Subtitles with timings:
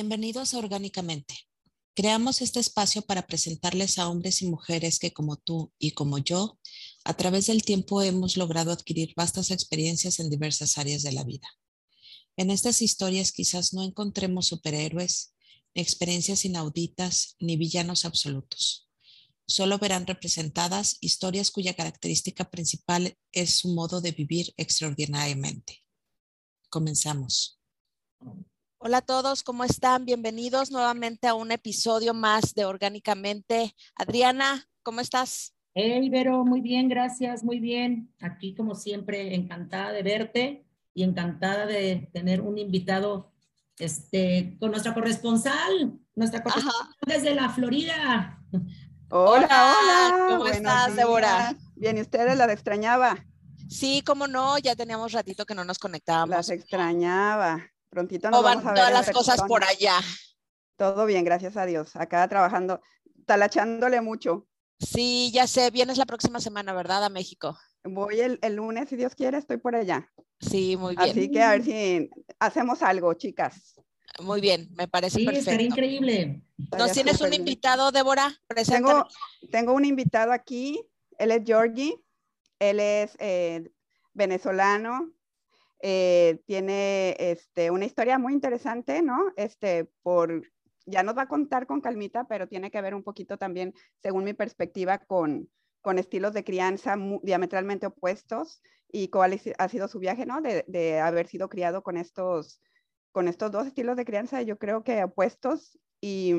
[0.00, 1.34] Bienvenidos a Orgánicamente.
[1.92, 6.60] Creamos este espacio para presentarles a hombres y mujeres que como tú y como yo,
[7.02, 11.48] a través del tiempo hemos logrado adquirir vastas experiencias en diversas áreas de la vida.
[12.36, 15.34] En estas historias quizás no encontremos superhéroes,
[15.74, 18.88] experiencias inauditas, ni villanos absolutos.
[19.48, 25.82] Solo verán representadas historias cuya característica principal es su modo de vivir extraordinariamente.
[26.70, 27.58] Comenzamos.
[28.80, 30.04] Hola a todos, ¿cómo están?
[30.04, 33.74] Bienvenidos nuevamente a un episodio más de Orgánicamente.
[33.96, 35.52] Adriana, ¿cómo estás?
[35.74, 38.14] Hey, Vero, muy bien, gracias, muy bien.
[38.20, 40.64] Aquí, como siempre, encantada de verte
[40.94, 43.32] y encantada de tener un invitado
[43.80, 48.40] este, con nuestra corresponsal, nuestra corresponsal desde la Florida.
[49.10, 50.26] Hola, hola.
[50.28, 51.56] ¿Cómo estás, Débora?
[51.74, 53.26] Bien, ¿y ustedes las extrañaba?
[53.68, 56.30] Sí, cómo no, ya teníamos ratito que no nos conectábamos.
[56.30, 57.72] Las extrañaba.
[57.90, 59.48] Prontito nos ¿Cómo vamos van a ver todas las cosas persona.
[59.48, 59.94] por allá?
[60.76, 61.96] Todo bien, gracias a Dios.
[61.96, 62.80] Acá trabajando,
[63.26, 64.46] talachándole mucho.
[64.78, 67.04] Sí, ya sé, vienes la próxima semana, ¿verdad?
[67.04, 67.58] A México.
[67.84, 70.12] Voy el, el lunes, si Dios quiere, estoy por allá.
[70.40, 71.10] Sí, muy bien.
[71.10, 73.74] Así que a ver si hacemos algo, chicas.
[74.20, 75.64] Muy bien, me parece Sí, estaría perfecto.
[75.64, 76.42] increíble.
[76.58, 77.42] Estaría ¿Nos tienes un bien.
[77.42, 78.40] invitado, Débora?
[78.66, 79.06] Tengo,
[79.50, 80.80] tengo un invitado aquí,
[81.18, 81.96] él es Georgie,
[82.58, 83.70] él es eh,
[84.12, 85.12] venezolano,
[85.80, 89.32] eh, tiene este, una historia muy interesante, ¿no?
[89.36, 90.42] Este, por,
[90.86, 94.24] ya nos va a contar con calmita, pero tiene que ver un poquito también, según
[94.24, 100.26] mi perspectiva, con, con estilos de crianza diametralmente opuestos y cuál ha sido su viaje,
[100.26, 100.40] ¿no?
[100.40, 102.62] De, de haber sido criado con estos,
[103.12, 106.34] con estos dos estilos de crianza, yo creo que opuestos y,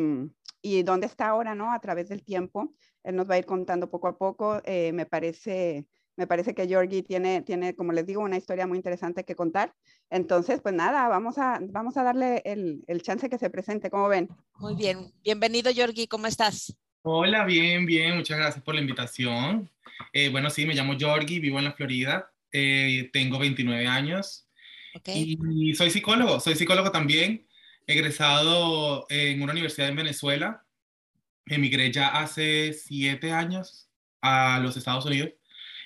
[0.62, 1.72] y dónde está ahora, ¿no?
[1.72, 2.74] A través del tiempo.
[3.04, 4.62] Él nos va a ir contando poco a poco.
[4.66, 5.88] eh, me parece,
[6.18, 9.74] me parece que Georgie tiene, tiene, como les digo, una historia muy interesante que contar.
[10.10, 14.08] Entonces, pues nada, vamos a, vamos a darle el, el chance que se presente, ¿cómo
[14.10, 14.28] ven?
[14.58, 15.12] Muy bien.
[15.24, 16.08] Bienvenido, Georgie.
[16.08, 16.76] ¿Cómo estás?
[17.02, 19.70] Hola, bien, bien, muchas gracias por la invitación.
[20.12, 24.48] Eh, bueno, sí, me llamo Georgie, vivo en la Florida, eh, tengo 29 años
[24.96, 25.10] Ok.
[25.16, 27.48] y soy psicólogo, soy psicólogo también,
[27.88, 30.66] egresado en una universidad en Venezuela.
[31.46, 33.90] Emigré ya hace siete años
[34.22, 35.32] a los Estados Unidos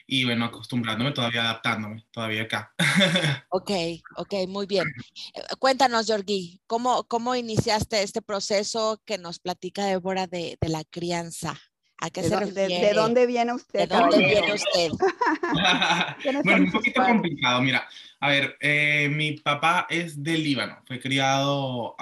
[0.08, 2.74] y bueno, acostumbrándome, todavía adaptándome, todavía acá.
[3.56, 3.70] Ok,
[4.18, 4.92] ok, muy bien.
[5.36, 10.84] Eh, Cuéntanos, Georgie, ¿cómo, ¿cómo iniciaste este proceso que nos platica Débora de, de la
[10.84, 11.60] crianza?
[12.02, 12.88] ¿A qué ¿De, se dó- de- refiere?
[12.88, 13.82] de dónde viene usted?
[13.82, 14.42] ¿De dónde caballero?
[14.42, 14.90] viene usted?
[16.24, 17.14] ¿Quiénes Bueno, un poquito padres?
[17.14, 17.62] complicado.
[17.62, 17.88] Mira,
[18.20, 21.96] a ver, eh, mi papá es del Líbano, fue criado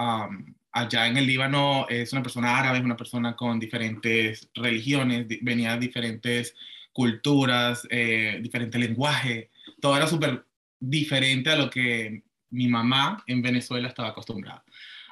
[0.71, 5.73] allá en el Líbano, es una persona árabe, es una persona con diferentes religiones, venía
[5.73, 6.55] de diferentes
[6.93, 10.45] culturas, eh, diferente lenguaje, todo era súper
[10.79, 14.63] diferente a lo que mi mamá en Venezuela estaba acostumbrada.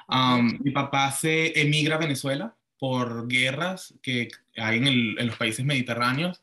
[0.08, 5.36] Am, mi papá se emigra a Venezuela por guerras que hay en, el- en los
[5.36, 6.42] países mediterráneos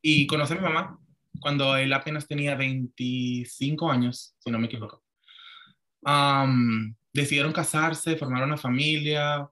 [0.00, 0.98] y conoce a mi mamá
[1.40, 5.02] cuando él apenas tenía 25 años, si no me equivoco.
[6.04, 9.48] Am, decidieron casarse, formaron una familia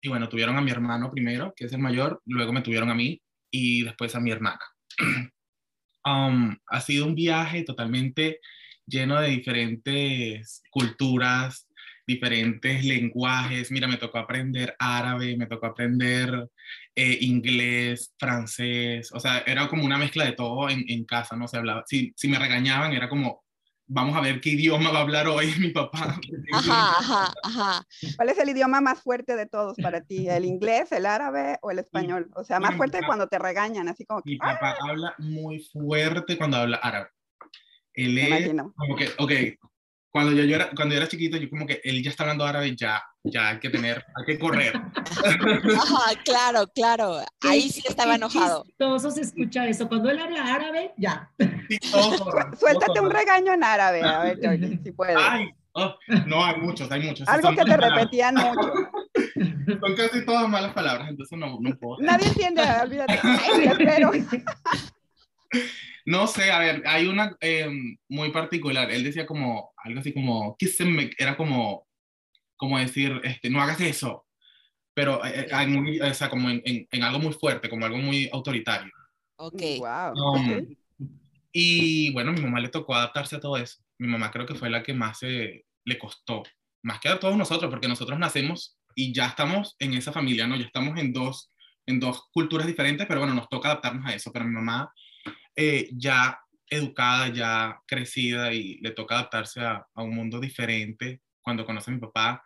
[0.00, 2.94] y bueno, tuvieron a mi hermano primero, que es el mayor, luego me tuvieron a
[2.94, 3.20] mí
[3.50, 4.60] y después a mi hermana.
[6.04, 8.40] Am, ha sido un viaje totalmente
[8.86, 11.66] lleno de diferentes culturas,
[12.06, 13.70] diferentes lenguajes.
[13.70, 16.48] Mira, me tocó aprender árabe, me tocó aprender
[16.94, 21.48] eh, inglés, francés, o sea, era como una mezcla de todo en, en casa, ¿no?
[21.48, 23.44] Se hablaba, si, si me regañaban era como,
[23.88, 26.18] vamos a ver qué idioma va a hablar hoy mi papá.
[26.52, 27.86] Ajá, ajá, ajá.
[28.16, 30.28] ¿Cuál es el idioma más fuerte de todos para ti?
[30.28, 32.30] ¿El inglés, el árabe o el español?
[32.34, 33.06] O sea, más fuerte ah.
[33.06, 34.54] cuando te regañan, así como que, Mi ¡ah!
[34.54, 37.08] papá habla muy fuerte cuando habla árabe.
[37.94, 38.74] Él es imagino.
[38.76, 39.32] como que, ok,
[40.10, 42.44] cuando yo, yo era, cuando yo era chiquito, yo como que él ya está hablando
[42.44, 44.74] árabe, ya, ya hay que tener, hay que correr.
[45.76, 47.20] Ajá, claro, claro.
[47.42, 48.64] Ahí sí estaba enojado.
[48.64, 49.88] chistoso se escucha eso.
[49.88, 51.30] Cuando él habla árabe, ya.
[51.68, 55.16] Sí, todos todos Suéltate un regaño en árabe, a ver, si puedes.
[55.18, 55.94] Ay, oh,
[56.26, 57.28] no, hay muchos, hay muchos.
[57.28, 58.72] Algo Son que te malas palabras, repetían mucho.
[59.80, 62.00] Son casi todas malas palabras, entonces no, no puedo.
[62.00, 63.20] Nadie entiende, olvídate.
[63.22, 64.12] Ay, espero.
[66.06, 67.68] No sé, a ver, hay una eh,
[68.08, 68.90] muy particular.
[68.92, 71.86] Él decía como, algo así como, me era como,
[72.56, 74.26] como decir, este, no hagas eso.
[74.94, 77.98] Pero, eh, en muy- o sea, como en, en- en algo muy fuerte, como algo
[77.98, 78.92] muy autoritario.
[79.36, 79.60] Ok.
[79.78, 80.14] Wow.
[80.34, 80.76] Um,
[81.52, 83.82] Y bueno, a mi mamá le tocó adaptarse a todo eso.
[83.98, 86.42] Mi mamá creo que fue la que más se, le costó,
[86.82, 90.56] más que a todos nosotros, porque nosotros nacemos y ya estamos en esa familia, ¿no?
[90.56, 91.50] Ya estamos en dos,
[91.86, 94.30] en dos culturas diferentes, pero bueno, nos toca adaptarnos a eso.
[94.32, 94.92] Pero mi mamá,
[95.54, 96.38] eh, ya
[96.70, 102.00] educada, ya crecida y le toca adaptarse a, un mundo diferente cuando conoce a mi
[102.00, 102.44] papá.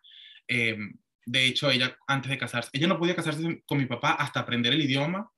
[0.49, 4.41] em, de hecho, ella antes de casarse, ella no podía casarse con mi papá hasta
[4.41, 5.31] aprender el idioma,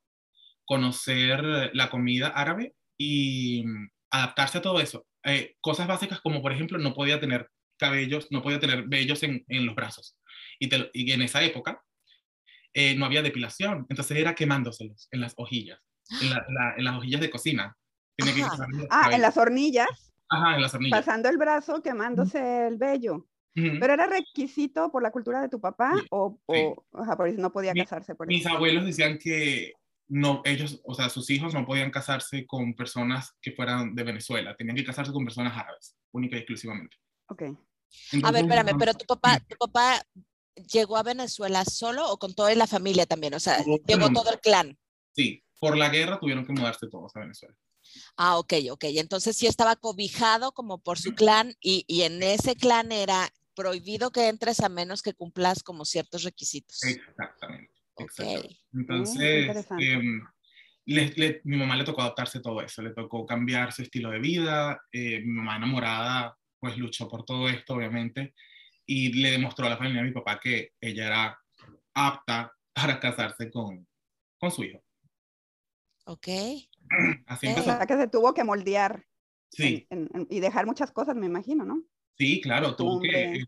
[0.65, 5.07] conocer la comida árabe y mm, adaptarse a todo eso.
[5.25, 7.49] Eh, cosas básicas como, por ejemplo, no podía tener
[7.79, 10.17] cabellos, no podía tener vellos en, en los brazos.
[10.59, 11.83] Y, y, en esa época
[12.75, 15.81] eh, no había depilación, entonces era quemándoselos en las hojillas,
[16.21, 16.33] en,
[16.79, 17.77] en las hojillas de cocina.
[18.91, 20.13] Ah, en las hornillas.
[20.29, 21.01] Ajá, en las hornillas.
[21.01, 23.27] Pasando el brazo, quemándose el vello.
[23.55, 26.85] ¿Pero era requisito por la cultura de tu papá o, o
[27.17, 28.15] por eso no podía casarse?
[28.15, 29.75] Por mis abuelos decían que
[30.09, 34.57] no, ellos, o sea, sus hijos no podían casarse con personas que fueran de Venezuela,
[34.57, 36.97] tenían que casarse con personas árabes, única y exclusivamente.
[37.29, 37.43] Ok.
[38.23, 40.03] a ver, espérame, pero tu papá, tu papá
[40.71, 44.41] llegó a Venezuela solo o con toda la familia también, o sea, llegó todo el
[44.41, 44.79] clan.
[45.15, 47.57] Sí, por la guerra tuvieron que mudarse todos a Venezuela.
[48.17, 48.85] Ah, ok, ok.
[48.85, 54.11] Entonces sí estaba cobijado como por su clan y, y en ese clan era prohibido
[54.11, 56.83] que entres a menos que cumplas como ciertos requisitos.
[56.85, 57.73] Exactamente.
[58.73, 60.23] Entonces, em,
[61.45, 64.83] mi mamá le tocó adaptarse a todo eso, le tocó cambiar su estilo de vida,
[64.91, 68.35] eh, mi mamá enamorada pues luchó por todo esto, obviamente,
[68.87, 71.39] y le demostró a la familia de mi papá que ella era
[71.93, 73.87] apta para casarse con,
[74.39, 74.81] con su hijo.
[76.05, 76.29] Ok.
[77.27, 79.07] Así O sea, que se tuvo que moldear.
[79.51, 79.87] Sí.
[80.31, 81.83] y dejar muchas cosas, me imagino, ¿no?
[82.17, 83.45] Sí, claro, tuvo que,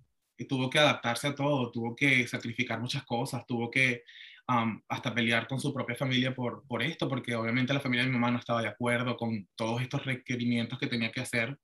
[0.46, 4.02] tuvo que adaptarse a todo, tuvo que sacrificar muchas cosas, tuvo que
[4.46, 8.18] hasta pelear con su propia familia por, por esto, porque obviamente la familia de mi
[8.18, 11.58] mamá no estaba de acuerdo con todos estos requerimientos que tenía que hacer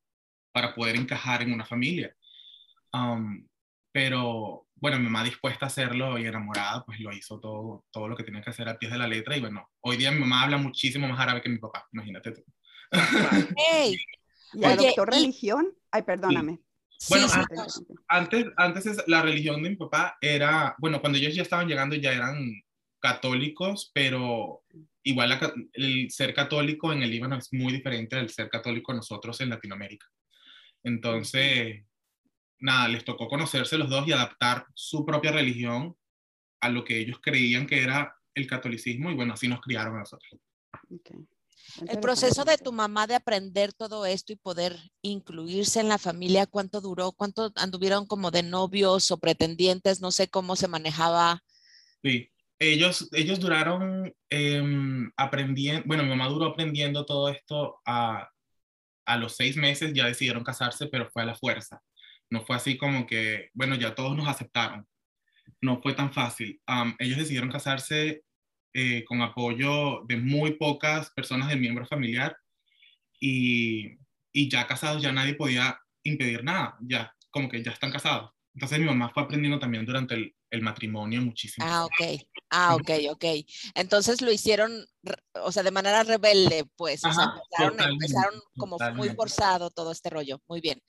[0.52, 2.16] para poder encajar en una familia.
[3.92, 8.16] pero bueno, mi mamá dispuesta a hacerlo y enamorada, pues lo hizo todo, todo lo
[8.16, 9.36] que tenía que hacer a pies de la letra.
[9.36, 12.44] Y bueno, hoy día mi mamá habla muchísimo más árabe que mi papá, imagínate tú.
[13.56, 13.96] Hey.
[14.52, 15.72] ¿Y adoptó religión?
[15.90, 16.58] Ay, perdóname.
[17.08, 17.26] Bueno,
[18.08, 22.12] antes, antes, la religión de mi papá era, bueno, cuando ellos ya estaban llegando ya
[22.12, 22.36] eran
[23.00, 24.62] católicos, pero
[25.02, 25.38] igual
[25.72, 30.06] el ser católico en el Líbano es muy diferente del ser católico nosotros en Latinoamérica.
[30.82, 31.84] Entonces,
[32.60, 35.96] nada, les tocó conocerse los dos y adaptar su propia religión
[36.60, 40.00] a lo que ellos creían que era el catolicismo y bueno, así nos criaron a
[40.00, 40.40] nosotros.
[41.86, 46.46] El proceso de tu mamá de aprender todo esto y poder incluirse en la familia,
[46.46, 47.12] ¿cuánto duró?
[47.12, 50.00] ¿Cuánto anduvieron como de novios o pretendientes?
[50.00, 51.42] No sé cómo se manejaba.
[52.02, 58.28] Sí, ellos, ellos duraron em, aprendiendo, bueno, mi mamá duró aprendiendo todo esto a,
[59.06, 61.80] a los seis meses, ya decidieron casarse, pero fue a la fuerza.
[62.30, 64.86] No fue así como que, bueno, ya todos nos aceptaron.
[65.60, 66.60] No fue tan fácil.
[66.98, 68.22] ellos decidieron casarse
[68.72, 72.36] eh, con apoyo de muy pocas personas del miembro familiar
[73.20, 73.98] y,
[74.32, 78.30] y ya casados ya nadie podía impedir nada, ya como que ya están casados.
[78.54, 81.66] Entonces mi mamá fue aprendiendo también durante el, el matrimonio muchísimo.
[81.68, 82.22] Ah, ok.
[82.50, 83.24] Ah, ok, ok.
[83.74, 84.84] Entonces lo hicieron,
[85.34, 87.04] o sea, de manera rebelde, pues.
[87.04, 90.40] o sea, empezaron, como muy forzado todo este rollo.
[90.48, 90.82] Muy bien.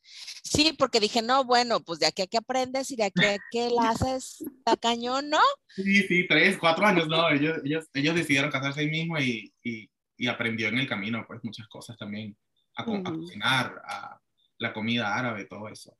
[0.43, 3.37] Sí, porque dije, no, bueno, pues de aquí a que aprendes y de aquí a
[3.51, 5.39] que la haces la cañón, ¿no?
[5.67, 7.29] Sí, sí, tres, cuatro años, no.
[7.29, 11.39] Ellos, ellos, ellos decidieron casarse ahí mismo y, y, y, aprendió en el camino, pues,
[11.43, 12.35] muchas cosas también.
[12.75, 14.19] A, a cocinar, a
[14.57, 15.95] la comida árabe, todo eso.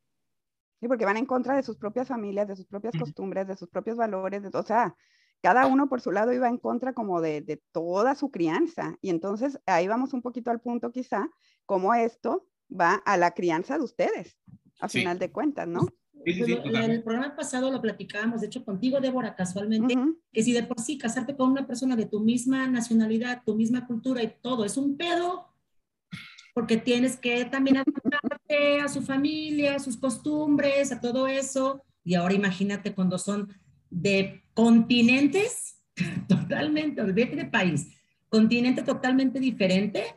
[0.82, 3.70] Sí, porque van en contra de sus propias familias, de sus propias costumbres, de sus
[3.70, 4.96] propios valores, de, o sea,
[5.40, 8.98] cada uno por su lado iba en contra como de, de, toda su crianza.
[9.00, 11.30] Y entonces ahí vamos un poquito al punto quizá,
[11.68, 14.40] cómo esto va a la crianza de ustedes,
[14.80, 15.82] a final de cuentas, ¿no?
[16.26, 19.96] Sí, en el programa pasado lo platicábamos, de hecho contigo, Débora, casualmente,
[20.32, 23.88] que si de por sí casarte con una persona de tu misma nacionalidad, tu misma
[23.88, 25.51] cultura y todo es un pedo,
[26.54, 31.84] porque tienes que también adaptarte a su familia, a sus costumbres, a todo eso.
[32.04, 33.54] Y ahora imagínate cuando son
[33.90, 35.82] de continentes
[36.28, 37.88] totalmente, olvídate de país,
[38.30, 40.16] continente totalmente diferente,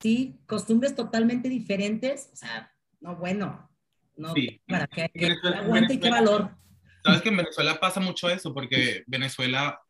[0.00, 0.38] ¿sí?
[0.46, 2.30] Costumbres totalmente diferentes.
[2.32, 3.68] O sea, no, bueno,
[4.16, 4.34] no,
[4.66, 5.10] para que,
[5.54, 6.56] aguante y qué valor.
[7.04, 9.80] Sabes que en Venezuela pasa mucho eso, porque Venezuela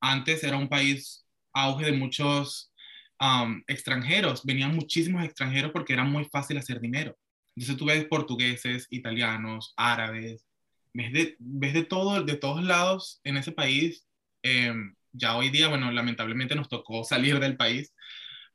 [0.00, 2.72] antes era un país auge de muchos
[3.66, 7.16] extranjeros, venían muchísimos extranjeros porque era muy fácil hacer dinero.
[7.54, 10.46] Entonces tú ves portugueses, italianos, árabes,
[10.92, 14.06] ves de, ves de, todo, de todos lados en ese país.
[14.42, 17.94] Em, ya hoy día, bueno, lamentablemente nos tocó salir del país,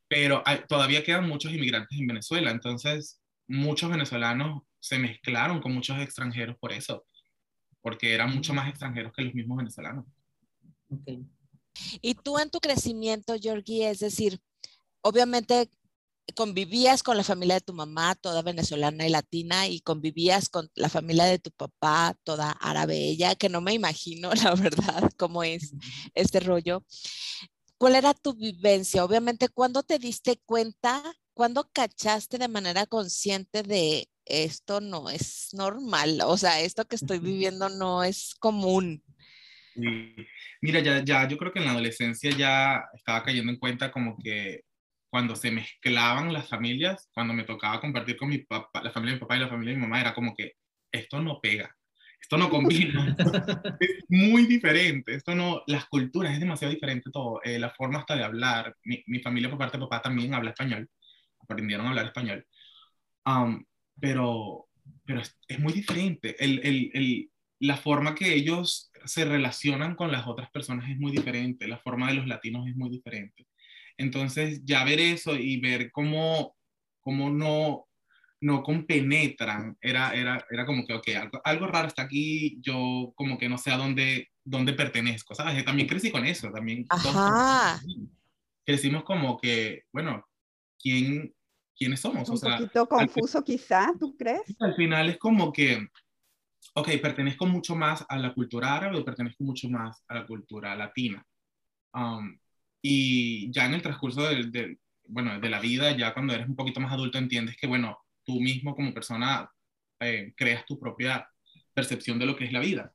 [0.07, 2.51] pero todavía quedan muchos inmigrantes en Venezuela.
[2.51, 7.05] Entonces, muchos venezolanos se mezclaron con muchos extranjeros por eso,
[7.81, 10.05] porque eran mucho más extranjeros que los mismos venezolanos.
[12.01, 14.39] Y tú en tu crecimiento, Georgie, es decir,
[15.01, 15.69] obviamente
[16.35, 20.89] convivías con la familia de tu mamá, toda venezolana y latina, y convivías con la
[20.89, 25.73] familia de tu papá, toda árabe ella, que no me imagino, la verdad, cómo es
[26.13, 26.85] este rollo.
[27.77, 29.03] ¿Cuál era tu vivencia?
[29.03, 31.01] Obviamente, ¿cuándo te diste cuenta,
[31.33, 36.19] cuándo cachaste de manera consciente de esto no es normal?
[36.25, 39.03] O sea, esto que estoy viviendo no es común.
[40.61, 44.15] Mira, ya, ya, yo creo que en la adolescencia ya estaba cayendo en cuenta como
[44.21, 44.61] que
[45.11, 49.15] cuando se mezclaban las familias, cuando me tocaba compartir con mi papá, la familia de
[49.17, 50.53] mi papá y la familia de mi mamá, era como que
[50.89, 51.75] esto no pega,
[52.19, 53.13] esto no combina,
[53.81, 58.15] es muy diferente, esto no, las culturas es demasiado diferente todo, eh, la forma hasta
[58.15, 60.89] de hablar, mi, mi, familia por parte de papá también habla español,
[61.41, 62.47] aprendieron a hablar español,
[63.25, 63.61] um,
[63.99, 64.69] pero,
[65.03, 70.09] pero es, es, muy diferente, el, el, el, la forma que ellos se relacionan con
[70.09, 73.45] las otras personas es muy diferente, la forma de los latinos es muy diferente.
[74.01, 76.55] Entonces, ya ver eso y ver cómo,
[77.01, 77.87] cómo no,
[78.41, 83.37] no compenetran, era, era, era como que, ok, algo, algo, raro está aquí, yo como
[83.37, 85.63] que no sé a dónde, dónde pertenezco, ¿sabes?
[85.63, 86.87] También crecí con eso, también.
[86.89, 87.79] Ajá.
[88.65, 90.25] Crecimos como que, bueno,
[90.79, 91.31] ¿quién,
[91.75, 92.27] ¿quiénes somos?
[92.27, 94.41] Un poquito confuso quizá, ¿tú crees?
[94.59, 95.87] Al final es como que,
[96.73, 100.75] ok, pertenezco mucho más a la cultura árabe o pertenezco mucho más a la cultura
[100.75, 101.23] latina.
[101.93, 102.40] Um,
[102.81, 106.79] y ya en el transcurso de, bueno, de la vida, ya cuando eres un poquito
[106.79, 109.49] más adulto, entiendes que, bueno, tú mismo como persona
[109.99, 111.27] eh, creas tu propia
[111.73, 112.93] percepción de lo que es la vida.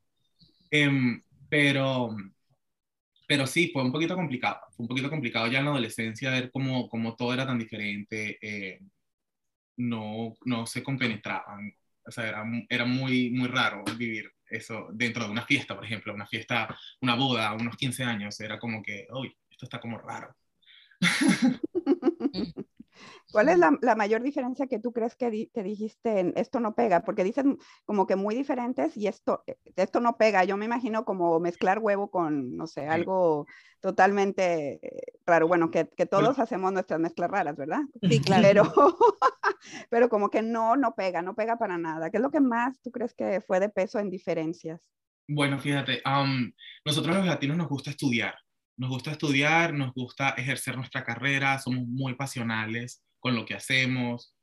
[0.71, 2.17] Em, pero,
[3.29, 4.61] pero sí, fue un poquito complicado.
[4.77, 8.39] Fue un poquito complicado ya en la adolescencia ver cómo, cómo todo era tan diferente.
[8.41, 8.81] Eh,
[9.77, 11.73] no, no se compenetraban.
[12.05, 16.15] O sea, era, era muy, muy raro vivir eso dentro de una fiesta, por ejemplo,
[16.15, 18.39] una fiesta, una boda, unos 15 años.
[18.41, 20.37] Era como que, uy, esto está como raro.
[23.33, 27.05] ¿Cuál es la, mayor diferencia que tú crees que, dijiste en esto no pega?
[27.05, 29.45] Porque dicen como que muy diferentes y esto,
[29.77, 30.45] esto no pega.
[30.45, 33.47] Yo me imagino como mezclar huevo con, no sé, algo
[33.81, 34.81] totalmente
[35.27, 35.49] raro.
[35.49, 37.81] Bueno, que, todos hacemos nuestras mezclas raras, ¿verdad?
[38.03, 38.43] Sí, claro.
[38.43, 38.73] Pero,
[39.91, 42.11] pero como que no, no pega, no pega para nada.
[42.11, 44.81] ¿Qué es lo que más tú crees que fue de peso en diferencias?
[45.29, 46.03] Bueno, fíjate,
[46.85, 48.35] nosotros los latinos nos gusta estudiar
[48.77, 54.35] nos gusta estudiar, nos gusta ejercer nuestra carrera, somos muy pasionales con lo que hacemos,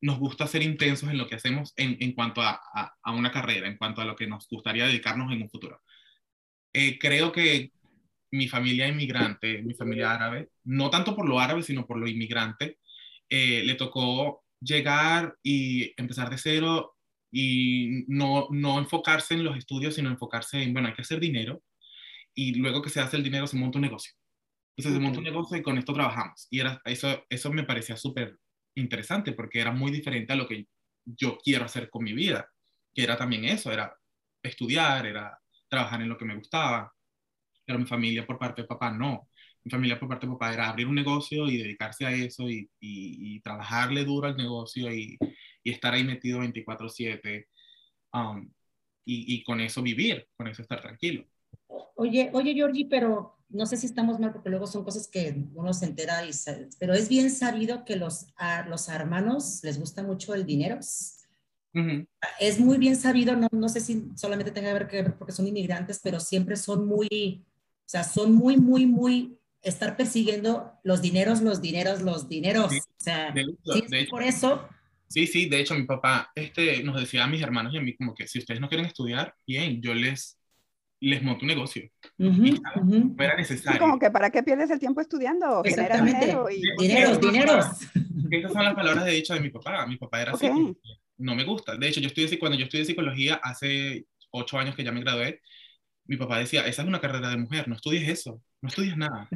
[0.00, 2.60] nos gusta ser intensos en lo que hacemos en, en cuanto a,
[3.02, 5.80] a, una carrera, en cuanto a lo que nos gustaría dedicarnos en un futuro.
[6.72, 7.72] Eh, creo que
[8.30, 12.78] mi familia inmigrante, mi familia árabe, no tanto por lo árabe, sino por lo inmigrante,
[13.28, 16.96] eh, le tocó llegar y empezar de cero
[17.30, 21.62] y no, no enfocarse en los estudios, sino enfocarse en, bueno, hay que hacer dinero,
[22.34, 24.12] y luego que se hace el dinero se monta un negocio.
[24.76, 26.48] Entonces se monta un negocio y con esto trabajamos.
[26.50, 28.38] Y era, eso, eso me parecía súper
[28.74, 30.66] interesante porque era muy diferente a lo que
[31.04, 32.50] yo quiero hacer con mi vida,
[32.92, 33.96] que era también eso, era
[34.42, 35.38] estudiar, era
[35.68, 36.92] trabajar en lo que me gustaba.
[37.64, 39.28] Pero mi familia por parte de papá no.
[39.64, 42.70] Mi familia por parte de papá era abrir un negocio y dedicarse a eso y,
[42.80, 45.16] y, trabajarle duro al negocio y,
[45.62, 47.46] y estar ahí metido 24/7
[48.12, 48.50] um,
[49.04, 51.26] y, y con eso vivir, con eso estar tranquilo.
[51.96, 55.72] Oye, oye, Georgie, pero no sé si estamos mal porque luego son cosas que uno
[55.72, 56.30] se entera, y
[56.78, 60.78] pero es bien sabido que los, a los hermanos les gusta mucho el dinero.
[62.40, 65.32] Es muy bien sabido, no, no sé si solamente tenga que ver, que ver porque
[65.32, 67.44] son inmigrantes, pero siempre son muy,
[67.80, 72.72] o sea, son muy, muy, muy estar persiguiendo los dineros, los dineros, los dineros.
[72.72, 73.34] o sea,
[74.10, 74.68] por eso.
[75.08, 77.94] Sí, sí, de hecho mi papá este, nos decía a mis hermanos y a mí
[77.94, 80.38] como que si ustedes no quieren estudiar, bien, yo les
[81.04, 81.88] les monto un negocio.
[82.18, 83.80] No era necesario.
[83.80, 86.62] como que para qué pierdes el tiempo estudiando, genera dinero y...
[86.78, 87.60] Dinero, dinero.
[88.30, 89.86] Esas son las palabras de dicho de mi papá.
[89.86, 90.48] Mi papá era así.
[91.18, 91.76] No me gusta.
[91.76, 95.40] De hecho, yo estudié, cuando yo estudié psicología hace ocho años que ya me gradué,
[96.06, 99.28] mi papá decía, esa es una carrera de mujer, no estudies eso, no estudies nada.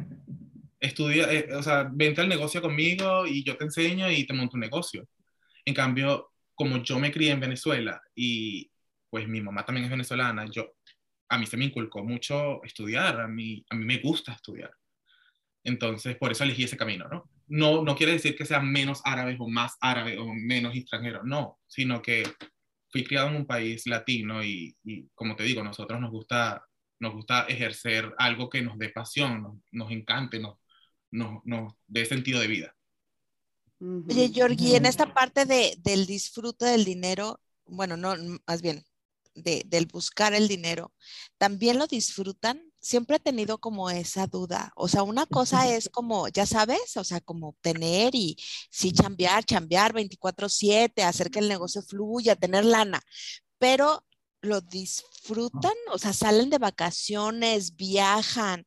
[0.81, 4.57] Estudia, eh, o sea, vente al negocio conmigo y yo te enseño y te monto
[4.57, 5.09] un negocio.
[5.65, 8.71] En cambio, como yo me crié en Venezuela y
[9.11, 10.75] pues mi mamá también es venezolana, yo
[11.29, 14.71] a mí se me inculcó mucho estudiar, a mí, a mí me gusta estudiar.
[15.65, 17.31] Entonces, por eso elegí ese camino, ¿no?
[17.49, 21.59] No, no quiere decir que sean menos árabes o más árabes o menos extranjeros, no,
[21.67, 22.25] sino que
[22.91, 26.65] fui criado en un país latino y, y, como te digo, nosotros nos gusta,
[27.01, 30.59] nos gusta ejercer algo que nos dé pasión, nos, nos encante, nos,
[31.11, 32.75] nos, nos dé sentido de vida.
[33.81, 38.15] Oye, Georgie, en esta parte de, del disfrute del dinero, bueno, no,
[38.47, 38.85] más bien,
[39.35, 40.93] del buscar el dinero,
[41.39, 42.69] ¿también lo disfrutan?
[42.81, 44.73] siempre he tenido como esa duda.
[44.77, 48.37] O sea, una cosa es como, ya sabes, o sea, como tener y
[48.71, 53.01] sí chambear, chambear 24/7, hacer que el negocio fluya, tener lana,
[53.59, 54.05] pero
[54.41, 58.67] lo disfrutan, o sea, salen de vacaciones, viajan.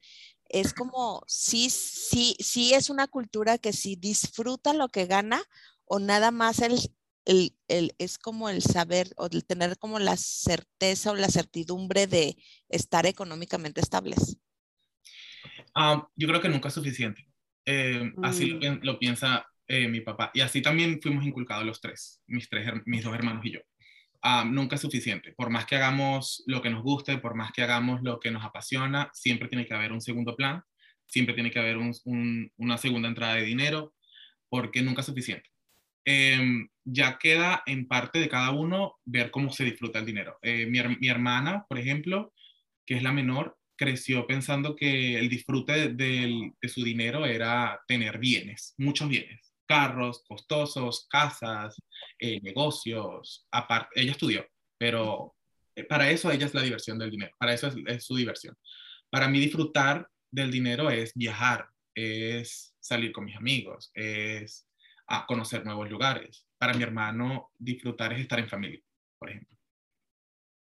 [0.50, 5.42] Es como, sí, sí, sí es una cultura que sí disfruta lo que gana
[5.86, 6.78] o nada más el,
[7.26, 12.08] el, el, es como el saber o el tener como la certeza o la certidumbre
[12.08, 12.36] de
[12.70, 14.38] estar económicamente estables?
[15.76, 17.26] Ah, yo creo que nunca es suficiente.
[17.66, 19.00] Eh, así lo, mm.
[19.00, 20.32] piensa eh, mi papá.
[20.34, 23.60] Y así también fuimos inculcados los tres, mis, tres, mis dos hermanos y yo.
[24.22, 25.34] Ah, nunca es suficiente.
[25.34, 28.44] Por más que hagamos lo que nos guste, por más que hagamos lo que nos
[28.44, 30.62] apasiona, siempre tiene que haber un segundo plan,
[31.08, 33.96] siempre tiene que haber un, una segunda entrada de dinero,
[34.50, 35.50] porque nunca es suficiente.
[36.06, 40.38] Em, ya queda en parte de cada uno ver cómo se disfruta el dinero.
[40.42, 42.34] Eh, mi, mi, hermana, por ejemplo,
[42.86, 48.18] que es la menor, creció pensando que el disfrute de, de su dinero era tener
[48.20, 51.78] bienes, muchos bienes, carros costosos, casas,
[52.20, 53.48] eh, negocios.
[53.52, 54.46] Aparte, ella estudió,
[54.78, 55.36] pero
[55.76, 58.56] eh, para eso ella es la diversión del dinero, para eso es, es su diversión.
[59.10, 64.68] Para mí disfrutar del dinero es viajar, es salir con mis amigos, es
[65.12, 66.48] a conocer nuevos lugares.
[66.58, 68.80] Para mi hermano, disfrutar es estar en familia,
[69.20, 69.58] por ejemplo.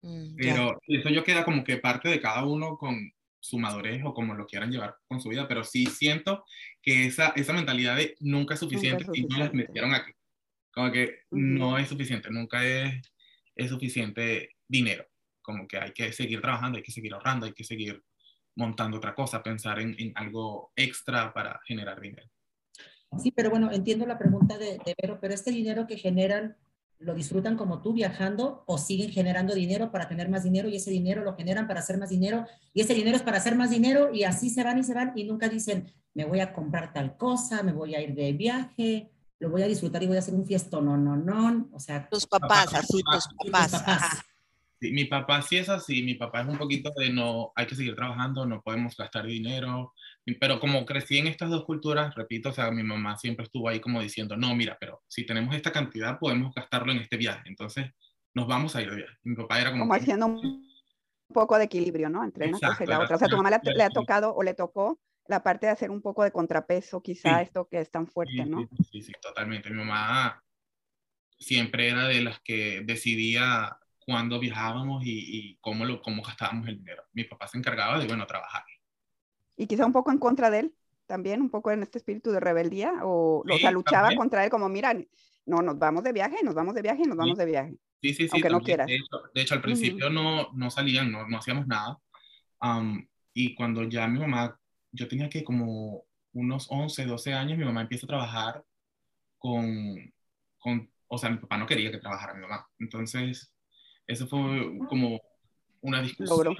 [0.03, 3.11] Mm, pero eso yo queda como que parte de cada uno con
[3.41, 6.45] su madurez o como lo quieran llevar con su vida, pero sí siento
[6.83, 10.13] que esa, esa mentalidad de nunca es suficiente, y no les metieron aquí.
[10.73, 13.13] Como que no es suficiente, nunca es,
[13.55, 15.07] es suficiente dinero.
[15.41, 18.03] Como que hay que seguir trabajando, hay que seguir ahorrando, hay que seguir
[18.57, 22.29] montando otra cosa, pensar en, en algo extra para generar dinero.
[23.19, 26.57] Sí, pero bueno, entiendo la pregunta de, de Vero, pero este dinero que generan,
[26.99, 30.91] ¿lo disfrutan como tú viajando o siguen generando dinero para tener más dinero y ese
[30.91, 34.13] dinero lo generan para hacer más dinero y ese dinero es para hacer más dinero
[34.13, 37.17] y así se van y se van y nunca dicen, me voy a comprar tal
[37.17, 40.35] cosa, me voy a ir de viaje, lo voy a disfrutar y voy a hacer
[40.35, 42.09] un fiesto, no, no, no, o sea.
[42.09, 43.71] Tus papás, así, tus papás.
[43.71, 44.25] Tus papás.
[44.85, 47.75] Sí, mi papá sí es así, mi papá es un poquito de no, hay que
[47.75, 49.95] seguir trabajando, no podemos gastar dinero,
[50.39, 53.81] pero como crecí en estas dos culturas, repito, o sea, mi mamá siempre estuvo ahí
[53.81, 57.49] como diciendo, no, mira, pero si tenemos esta cantidad, podemos gastarlo en este viaje.
[57.49, 57.93] Entonces,
[58.35, 59.17] nos vamos a ir de viaje.
[59.23, 59.85] Mi papá era como...
[59.85, 60.69] Como haciendo un
[61.33, 62.23] poco de equilibrio, ¿no?
[62.23, 63.17] Entre una cosa y la otra.
[63.17, 66.03] O sea, tu mamá le, ha tocado o le tocó la parte de hacer un
[66.03, 68.69] poco de contrapeso, quizá esto que es tan fuerte, ¿no?
[68.93, 69.71] Sí, sí, totalmente.
[69.71, 70.45] Mi mamá
[71.39, 76.79] siempre era de las que decidía cuándo viajábamos y, y, cómo, lo, cómo gastábamos el
[76.79, 77.05] dinero.
[77.13, 78.65] Mi papá se encargaba de, bueno, trabajar
[79.57, 80.75] y quizá un poco en contra de él,
[81.07, 84.69] también un poco en este espíritu de rebeldía, o, o sea, luchaba contra él como,
[84.69, 84.95] mira,
[85.47, 87.77] no, nos vamos de viaje, nos vamos de viaje, nos vamos de viaje.
[88.01, 88.31] Sí, sí, sí.
[88.33, 88.87] Aunque no quieras.
[88.87, 91.99] De hecho, al principio no, no salían, no, no hacíamos nada.
[93.33, 94.59] y cuando ya mi mamá,
[94.93, 98.65] yo tenía que como unos 11, 12 años, mi mamá empieza a trabajar
[99.39, 100.13] con,
[100.59, 102.67] con, o sea, mi papá no quería que trabajara mi mamá.
[102.79, 103.54] Entonces,
[104.07, 105.21] eso fue como
[105.81, 106.57] una discusión,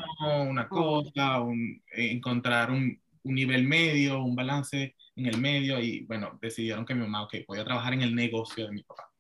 [0.49, 6.39] una cosa, un, encontrar un, un, nivel medio, un balance en el medio y bueno,
[6.41, 9.11] decidieron que mi mamá, ok, voy a trabajar en el negocio de mi papá.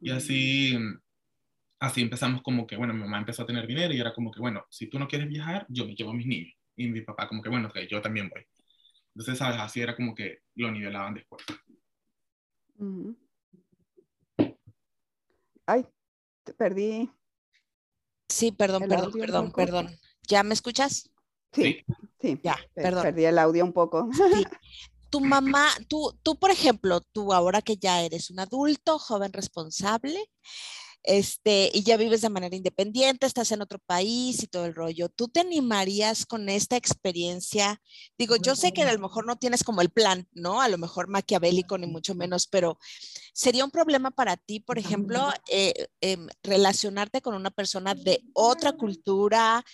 [0.00, 0.78] Y así,
[1.78, 4.40] así empezamos como que, bueno, mi mamá empezó a tener dinero y era como que,
[4.40, 6.54] bueno, si tú no quieres viajar, yo me llevo a mis niños.
[6.76, 8.42] Y mi papá como que, bueno, ok, yo también voy.
[9.14, 9.58] Entonces, ¿sabes?
[9.58, 11.42] Así era como que lo nivelaban después.
[15.66, 15.86] Ay,
[16.44, 17.10] te perdí.
[18.28, 19.98] Sí, perdón, perdón, perdón, perdón.
[20.26, 21.10] ¿Ya me escuchas?
[21.52, 21.84] Sí,
[22.20, 22.40] sí.
[22.42, 23.02] Ya, perdón.
[23.02, 24.08] Perdí el audio un poco.
[24.12, 24.44] Sí.
[25.08, 30.20] Tu mamá, tú, tú, por ejemplo, tú ahora que ya eres un adulto, joven responsable,
[31.06, 35.08] este, y ya vives de manera independiente, estás en otro país y todo el rollo.
[35.08, 37.80] ¿Tú te animarías con esta experiencia?
[38.18, 40.60] Digo, yo sé que a lo mejor no tienes como el plan, ¿no?
[40.60, 42.78] A lo mejor maquiavélico ni mucho menos, pero
[43.32, 48.72] ¿sería un problema para ti, por ejemplo, eh, em, relacionarte con una persona de otra
[48.72, 49.64] cultura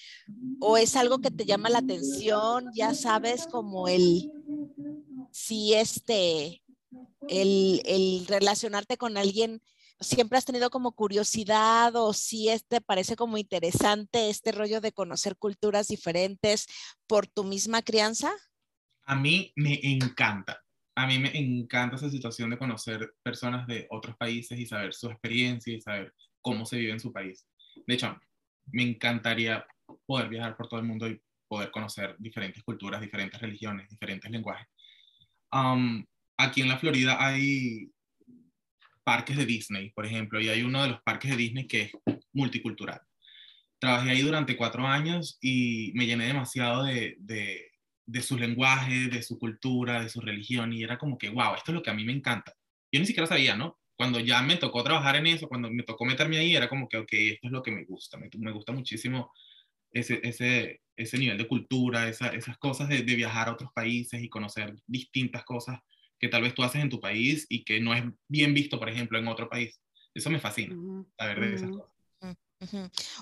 [0.61, 2.67] o es algo que te llama la atención?
[2.75, 4.31] Ya sabes, como el,
[5.31, 6.63] si este,
[7.27, 9.63] el, el relacionarte con alguien
[10.03, 15.37] siempre has tenido como curiosidad o si te parece como interesante este rollo de conocer
[15.37, 16.67] culturas diferentes
[17.07, 18.33] por tu misma crianza?
[19.05, 20.63] A mí me encanta.
[20.95, 25.09] A mí me encanta esa situación de conocer personas de otros países y saber su
[25.09, 26.13] experiencia y saber
[26.43, 27.47] cómo se vive en su país.
[27.87, 28.19] De hecho,
[28.67, 29.67] me encantaría
[30.07, 34.67] poder viajar por todo el mundo y poder conocer diferentes culturas, diferentes religiones, diferentes lenguajes.
[36.37, 37.91] aquí en la Florida hay
[39.05, 41.93] parques de Disney, por ejemplo, y hay uno de los parques de Disney que es
[42.33, 43.01] multicultural.
[43.79, 47.73] trabajé ahí durante cuatro años y me llené demasiado de, de,
[48.07, 51.73] de su lenguaje, de su cultura, de su religión y era como que, wow, esto
[51.73, 52.55] es lo que a mí me encanta.
[52.93, 53.79] Yo ni siquiera sabía, ¿no?
[53.97, 56.99] Cuando ya me tocó trabajar en eso, cuando me tocó meterme ahí, era como que,
[56.99, 59.33] ok, esto es lo que me gusta, me, me gusta muchísimo
[59.93, 64.23] ese, ese, ese nivel de cultura, esa, esas cosas de, de, viajar a otros países
[64.23, 65.81] y conocer distintas cosas
[66.23, 68.89] que tal vez tú haces en tu país y que no es bien visto, por
[68.89, 69.81] ejemplo, en otro país.
[70.15, 70.77] Eso me fascina,
[71.19, 71.89] saber de esas cosas.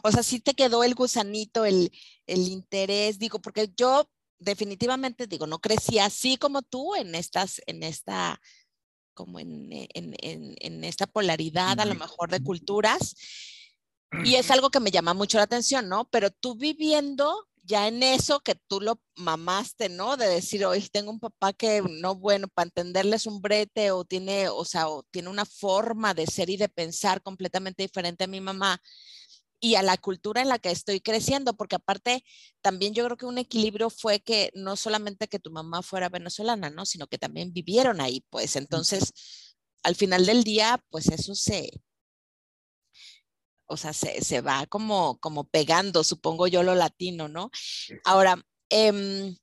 [0.03, 1.91] O sea, sí te quedó el gusanito, el,
[2.27, 7.83] el interés, digo, porque yo definitivamente digo, no crecí así como tú en estas, en
[7.85, 8.39] esta,
[9.15, 13.17] como en, en, en, en esta polaridad a lo mejor de culturas.
[14.25, 16.07] Y es algo que me llama mucho la atención, ¿no?
[16.11, 20.17] Pero tú viviendo ya en eso que tú lo mamaste, ¿no?
[20.17, 24.49] De decir, oye, tengo un papá que no, bueno, para entenderles un brete o tiene,
[24.49, 28.41] o sea, o tiene una forma de ser y de pensar completamente diferente a mi
[28.41, 28.81] mamá
[29.61, 32.25] y a la cultura en la que estoy creciendo, porque aparte
[32.63, 36.71] también yo creo que un equilibrio fue que no solamente que tu mamá fuera venezolana,
[36.71, 36.87] ¿no?
[36.87, 39.13] Sino que también vivieron ahí, pues entonces
[39.83, 41.71] al final del día, pues eso se,
[43.71, 47.51] o sea, se, se va como, como pegando, supongo yo, lo latino, ¿no?
[48.05, 48.37] Ahora,
[48.69, 49.35] eh,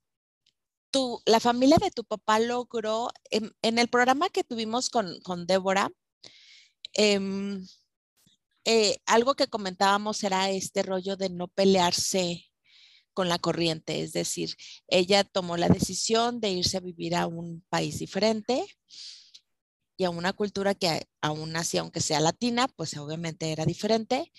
[0.90, 5.46] tu, la familia de tu papá logró, en, en el programa que tuvimos con, con
[5.46, 5.90] Débora,
[6.94, 7.18] eh,
[8.64, 12.44] eh, algo que comentábamos era este rollo de no pelearse
[13.14, 14.54] con la corriente, es decir,
[14.86, 18.64] ella tomó la decisión de irse a vivir a un país diferente
[19.98, 24.32] y a una cultura que aún así, aunque sea latina, pues obviamente era diferente.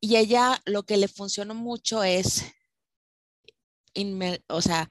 [0.00, 2.44] Y ella lo que le funcionó mucho es,
[4.48, 4.88] o sea,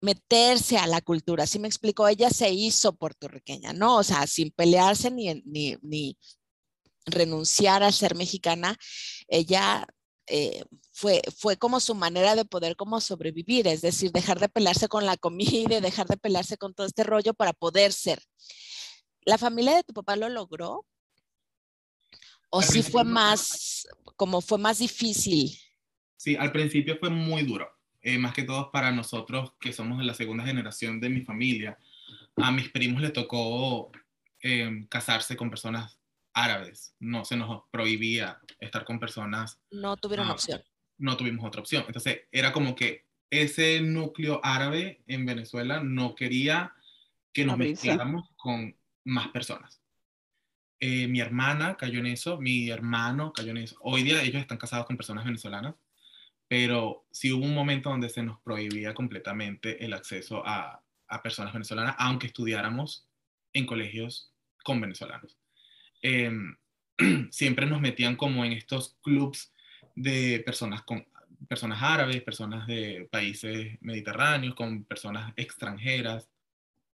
[0.00, 1.44] meterse a la cultura.
[1.44, 3.96] Así me explicó, ella se hizo puertorriqueña, ¿no?
[3.98, 6.18] O sea, sin pelearse ni, ni, ni,
[7.06, 8.76] renunciar a ser mexicana,
[9.28, 9.86] ella
[10.26, 14.88] eh, fue, fue como su manera de poder como sobrevivir, es decir, dejar de pelearse
[14.88, 18.20] con la comida, dejar de pelearse con todo este rollo para poder ser.
[19.26, 20.86] ¿La familia de tu papá lo logró?
[22.48, 25.50] ¿O sí fue más, como fue más difícil?
[26.16, 27.68] Sí, al principio fue muy duro,
[28.02, 31.76] eh, más que todo para nosotros que somos de la segunda generación de mi familia.
[32.36, 33.90] A mis primos les tocó
[34.42, 35.98] eh, casarse con personas
[36.32, 36.94] árabes.
[37.00, 39.58] No se nos prohibía estar con personas.
[39.72, 40.62] No tuvieron uh, opción.
[40.98, 41.82] No tuvimos otra opción.
[41.88, 46.72] Entonces era como que ese núcleo árabe en Venezuela no quería
[47.32, 49.80] que nos mezcláramos con más personas.
[50.78, 53.76] Eh, mi hermana cayó en eso, mi hermano cayó en eso.
[53.80, 55.74] Hoy día ellos están casados con personas venezolanas,
[56.48, 61.52] pero sí hubo un momento donde se nos prohibía completamente el acceso a, a personas
[61.52, 63.08] venezolanas, aunque estudiáramos
[63.52, 65.38] en colegios con venezolanos.
[66.02, 66.30] Eh,
[67.30, 69.52] siempre nos metían como en estos clubs
[69.94, 71.06] de personas con
[71.48, 76.28] personas árabes, personas de países mediterráneos, con personas extranjeras,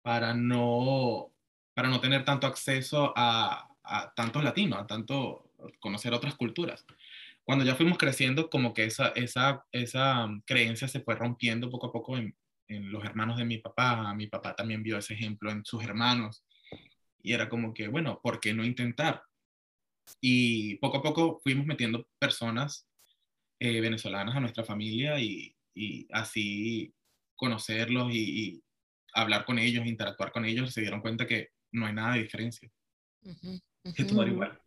[0.03, 1.33] para no,
[1.79, 6.85] para no tener tanto acceso a, a tantos latinos, a tanto conocer otras culturas.
[7.45, 11.87] Cuando ya fuimos creciendo, como que esa, esa, esa um, creencia se fue rompiendo poco
[11.87, 12.37] a poco en,
[12.67, 14.13] en los hermanos de mi papá.
[14.15, 16.45] Mi papá también vio ese ejemplo en sus hermanos
[17.23, 19.23] y era como que, bueno, ¿por qué no intentar?
[20.21, 22.89] Y poco a poco fuimos metiendo personas
[23.61, 26.93] eh, venezolanas a nuestra familia y, y así
[27.37, 28.63] conocerlos y, y,
[29.15, 32.71] hablar con ellos, interactuar con ellos, se dieron cuenta que no hay nada de diferencia.
[33.23, 33.95] Uh -huh, uh -huh.
[33.95, 34.61] Que todo igual.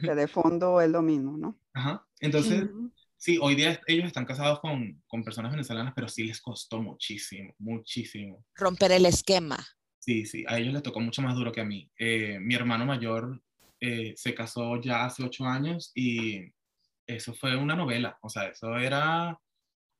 [0.00, 1.58] Que de fondo es lo mismo, ¿no?
[1.74, 2.06] Ajá.
[2.20, 2.92] Entonces, uh -huh.
[3.16, 7.54] sí, hoy día ellos están casados con, con personas venezolanas, pero sí les costó muchísimo,
[7.58, 8.44] muchísimo.
[8.54, 9.58] Romper el esquema.
[9.98, 11.88] Sí, sí, a ellos les tocó mucho más duro que a mí.
[11.96, 13.40] Eh, mi hermano mayor
[13.80, 16.52] eh, se casó ya hace ocho años y
[17.06, 19.38] eso fue una novela, o sea, eso era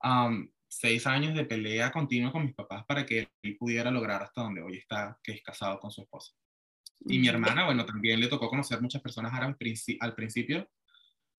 [0.02, 4.42] um, seis años de pelea continua con mis papás para que él pudiera lograr hasta
[4.42, 6.32] donde hoy está, que es casado con su esposa.
[7.06, 9.56] Y mi hermana, bueno, también le tocó conocer muchas personas árabes
[10.00, 10.68] al principio,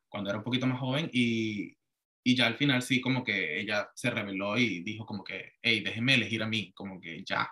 [0.10, 1.76] cuando era un poquito más joven, y,
[2.23, 5.82] y ya al final sí, como que ella se reveló y dijo como que, hey,
[5.82, 7.49] déjeme elegir a mí, como que ya,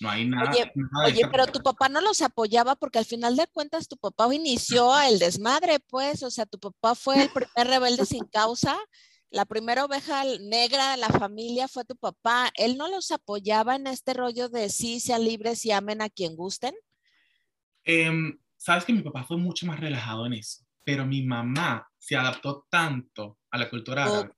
[0.00, 0.50] no hay nada.
[0.50, 3.96] Oye, nada oye pero tu papá no los apoyaba porque al final de cuentas tu
[3.96, 8.78] papá inició el desmadre, pues, o sea, tu papá fue el primer rebelde sin causa.
[9.30, 12.50] La primera oveja negra de la familia fue tu papá.
[12.56, 16.34] ¿Él no los apoyaba en este rollo de sí, sean libres y amen a quien
[16.34, 16.74] gusten?
[17.90, 22.14] Eh, Sabes que mi papá fue mucho más relajado en eso, pero mi mamá se
[22.14, 24.32] adaptó tanto a la cultura árabe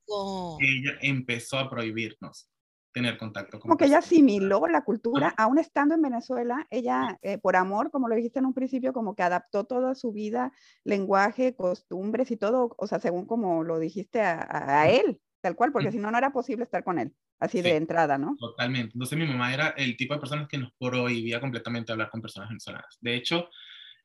[0.59, 2.49] que ella empezó a prohibirnos
[2.93, 7.37] tener contacto con Como que ella asimiló la cultura, aún estando en Venezuela, ella, eh,
[7.37, 10.53] por amor, como lo dijiste en un principio, como que adaptó toda su vida,
[10.85, 14.47] lenguaje, costumbres y todo, o sea, según como lo dijiste a,
[14.83, 17.75] a él, tal cual, porque si no, no era posible estar con él, así de
[17.75, 18.37] entrada, ¿no?
[18.39, 18.93] Totalmente.
[18.93, 22.47] Entonces mi mamá era el tipo de personas que nos prohibía completamente hablar con personas
[22.47, 22.97] venezolanas.
[23.01, 23.49] De hecho,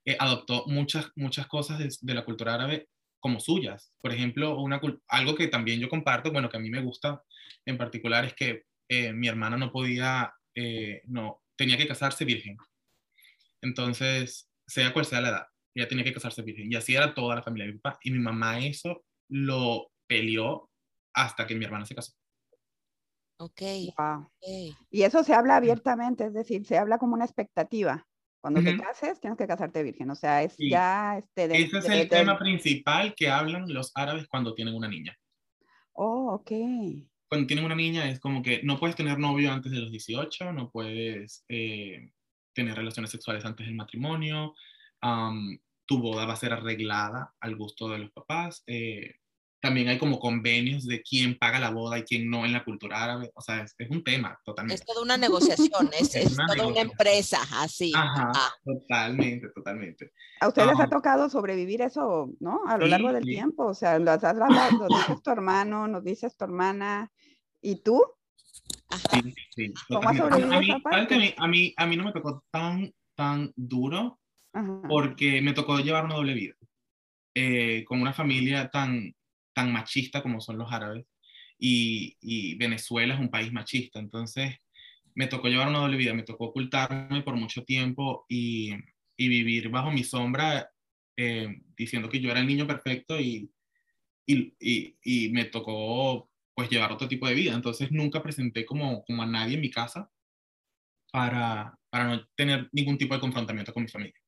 [0.05, 2.89] eh, adoptó muchas, muchas cosas de, la cultura árabe
[3.21, 3.93] como suyas.
[4.01, 7.23] Por ejemplo, una, algo que también yo comparto, bueno, que a mí me gusta
[7.65, 12.57] en particular es que eh, mi hermana no podía, eh, no, tenía que casarse virgen.
[13.63, 16.73] Entonces, sea cual sea la edad, ella tenía que casarse virgen.
[16.73, 18.01] Y así era toda la familia de mi papá.
[18.03, 20.68] Y mi mamá eso lo peleó
[21.23, 22.13] hasta que mi hermana se casó.
[23.39, 23.63] Ok.
[24.91, 28.07] Y eso se habla abiertamente, es decir, se habla como una expectativa.
[28.41, 30.11] Cuando te cases, tienes que casarte virgen.
[30.11, 31.19] O sea, es ya...
[31.19, 35.17] Este, Ese es el tema principal que hablan los árabes cuando tienen una niña.
[35.93, 36.53] Oh, ok.
[37.29, 40.53] Cuando tienen una niña es como que no puedes tener novio antes de los 18,
[40.53, 42.13] no puedes eh,
[42.55, 44.55] tener relaciones sexuales antes del matrimonio,
[45.89, 48.63] tu boda va a ser arreglada al gusto de los papás.
[48.67, 49.17] Eh,
[49.69, 53.05] también hay como convenios de quién paga la boda y quién no en la cultura
[53.05, 53.31] árabe.
[53.35, 54.81] O sea, es, un tema totalmente.
[54.81, 57.93] Es toda una negociación, es, es, toda una empresa, así.
[57.95, 58.33] Ajá,
[58.65, 60.11] totalmente, totalmente.
[60.41, 62.63] A ustedes les ha tocado sobrevivir eso, ¿no?
[62.67, 63.67] A lo largo del tiempo.
[63.67, 64.49] O sea, lo has hablado,
[64.89, 67.13] nos dices tu hermano, nos dices tu hermana,
[67.61, 68.03] ¿y tú?
[68.89, 69.21] Ajá.
[69.23, 71.15] Sí, sí, ¿Cómo has sobrevivido a mí, esa parte?
[71.37, 74.19] A mí, a, mí, no me tocó tan, tan duro
[74.89, 76.55] porque me tocó llevar una doble vida.
[77.35, 79.15] Eh, con una familia tan,
[79.59, 81.05] tan machista como son los árabes
[81.59, 83.99] y, Venezuela es un país machista.
[83.99, 84.55] Entonces
[85.17, 88.73] me tocó llevar una doble vida, me tocó ocultarme por mucho tiempo y,
[89.17, 90.71] vivir bajo mi sombra
[91.17, 93.51] eh, diciendo que yo era el niño perfecto y,
[94.25, 97.53] y, me tocó pues llevar otro tipo de vida.
[97.53, 100.09] Entonces nunca presenté como, como a nadie en mi casa
[101.11, 104.21] para, para no tener ningún tipo de confrontamiento con mi familia.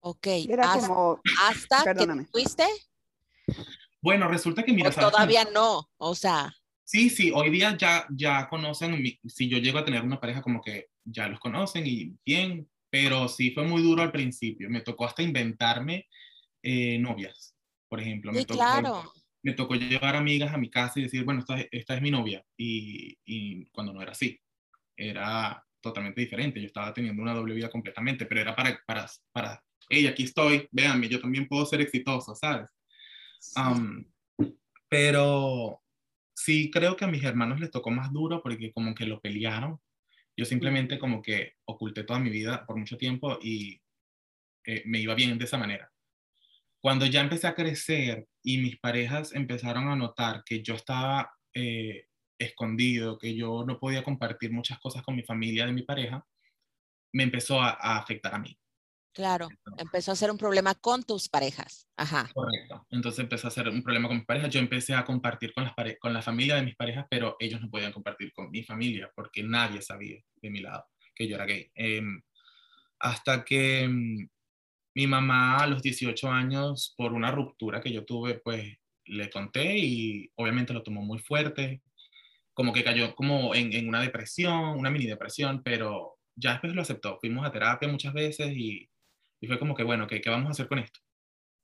[0.00, 0.26] Ok.
[0.48, 1.20] Era como...
[1.42, 2.64] ¿Hasta que fuiste?
[4.00, 4.90] Bueno, resulta que mira...
[4.90, 6.54] todavía no, o sea...
[6.86, 10.60] Sí, sí, hoy día ya, ya conocen, si yo llego a tener una pareja como
[10.60, 14.70] que ya los conocen y bien, pero sí fue muy duro al principio.
[14.70, 16.06] Me tocó hasta inventarme
[16.62, 17.56] eh, novias,
[17.88, 18.32] por ejemplo.
[18.32, 19.12] me tocó, claro.
[19.42, 22.44] Me tocó llevar amigas a mi casa y decir, bueno, esta, esta es mi novia.
[22.56, 24.40] Y, y, cuando no era así,
[24.96, 26.60] era totalmente diferente.
[26.60, 30.68] Yo estaba teniendo una doble vida completamente, pero era para, para, para, hey, aquí estoy,
[30.70, 32.68] véanme, yo también puedo ser exitoso, ¿sabes?
[34.88, 35.82] Pero
[36.34, 39.80] sí creo que a mis hermanos les tocó más duro porque como que lo pelearon.
[40.36, 43.80] Yo simplemente como que oculté toda mi vida por mucho tiempo y
[44.64, 45.92] eh, me iba bien de esa manera.
[46.80, 52.08] Cuando ya empecé a crecer y mis parejas empezaron a notar que yo estaba eh,
[52.38, 56.26] escondido, que yo no podía compartir muchas cosas con mi familia de mi pareja,
[57.12, 58.58] me empezó a afectar a mí.
[59.14, 59.48] Claro,
[59.78, 61.88] empezó a ser un problema con tus parejas.
[61.96, 62.28] Ajá.
[62.34, 62.84] Correcto.
[62.90, 64.50] Entonces empezó a ser un problema con mis parejas.
[64.50, 67.70] Yo empecé a compartir con, las con la familia de mis parejas, pero ellos no
[67.70, 71.70] podían compartir con mi familia porque nadie sabía de mi lado que yo era gay.
[71.76, 72.20] Em,
[72.98, 74.28] hasta que mm,
[74.96, 79.78] mi mamá a los 18 años, por una ruptura que yo tuve, pues le conté
[79.78, 81.82] y obviamente lo tomó muy fuerte,
[82.52, 86.82] como que cayó como en, en una depresión, una mini depresión, pero ya después lo
[86.82, 87.18] aceptó.
[87.20, 88.88] Fuimos a terapia muchas veces y
[89.44, 91.00] y fue como que, bueno, ¿qué, qué vamos a hacer con esto?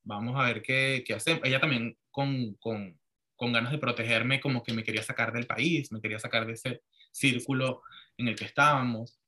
[0.05, 1.40] Vamos a ver qué, qué hacemos.
[1.45, 3.01] Ella también con, con,
[3.37, 6.53] con ganas de protegerme, como que me quería sacar del país, me quería sacar de
[6.53, 7.81] ese círculo
[8.19, 9.19] en el que estábamos.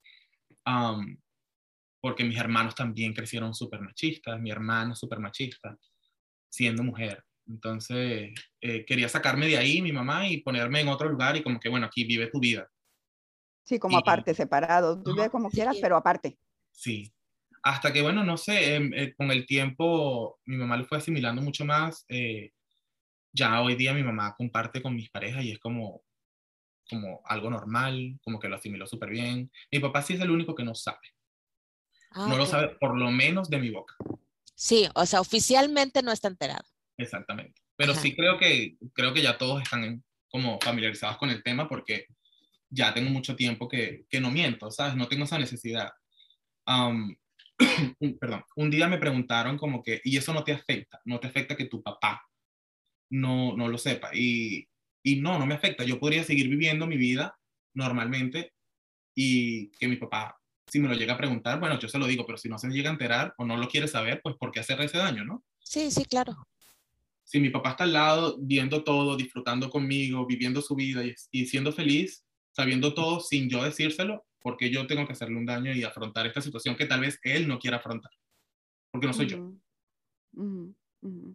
[1.99, 5.79] porque mis hermanos también crecieron súper machistas, mi hermana súper machista,
[6.51, 7.25] siendo mujer.
[7.47, 11.59] Entonces, eh, quería sacarme de ahí, mi mamá, y ponerme en otro lugar y como
[11.59, 12.71] que, bueno, aquí vive tu vida.
[13.65, 15.03] Sí, como aparte, separado.
[15.03, 16.37] Tú vive como quieras, pero aparte.
[16.71, 17.15] Sí,
[17.63, 21.41] hasta que, bueno, no sé, em, eh, con el tiempo mi mamá lo fue asimilando
[21.43, 22.05] mucho más.
[22.09, 22.51] Eh,
[23.33, 26.03] ya hoy día mi mamá comparte con mis parejas y es como,
[26.89, 29.51] como algo normal, como que lo asimiló súper bien.
[29.71, 30.99] Mi papá sí es el único que no sabe.
[32.11, 33.95] Ah, no lo sabe, por lo menos de mi boca.
[34.55, 36.65] Sí, o sea, oficialmente no está enterado.
[36.99, 37.63] Exactamente.
[37.77, 42.07] Pero sí creo que, creo que ya todos están como familiarizados con el tema porque
[42.69, 44.95] ya tengo mucho tiempo que, que no miento, ¿sabes?
[44.95, 45.91] No tengo esa necesidad.
[48.21, 51.01] perdón, un día me preguntaron como que, ¿y eso no te afecta?
[51.05, 52.23] ¿No te afecta que tu papá
[53.11, 54.11] no, no lo sepa?
[54.15, 54.69] Y,
[55.03, 55.85] y no, no me afecta.
[55.85, 57.37] Yo podría seguir viviendo mi vida
[57.75, 58.53] normalmente
[59.15, 62.25] y que mi papá, si me lo llega a preguntar, bueno, yo se lo digo,
[62.25, 64.61] pero si no se llega a enterar o no lo quiere saber, pues ¿por qué
[64.61, 65.45] hacerle ese daño, no?
[65.61, 66.37] Sí, sí, claro.
[67.25, 71.73] si mi papá está al lado, viendo todo, disfrutando conmigo, viviendo su vida y, siendo
[71.73, 76.27] feliz, sabiendo todo sin yo decírselo, porque yo tengo que hacerle un daño y afrontar
[76.27, 78.11] esta situación que tal vez él no quiera afrontar,
[78.91, 79.53] porque no soy yo.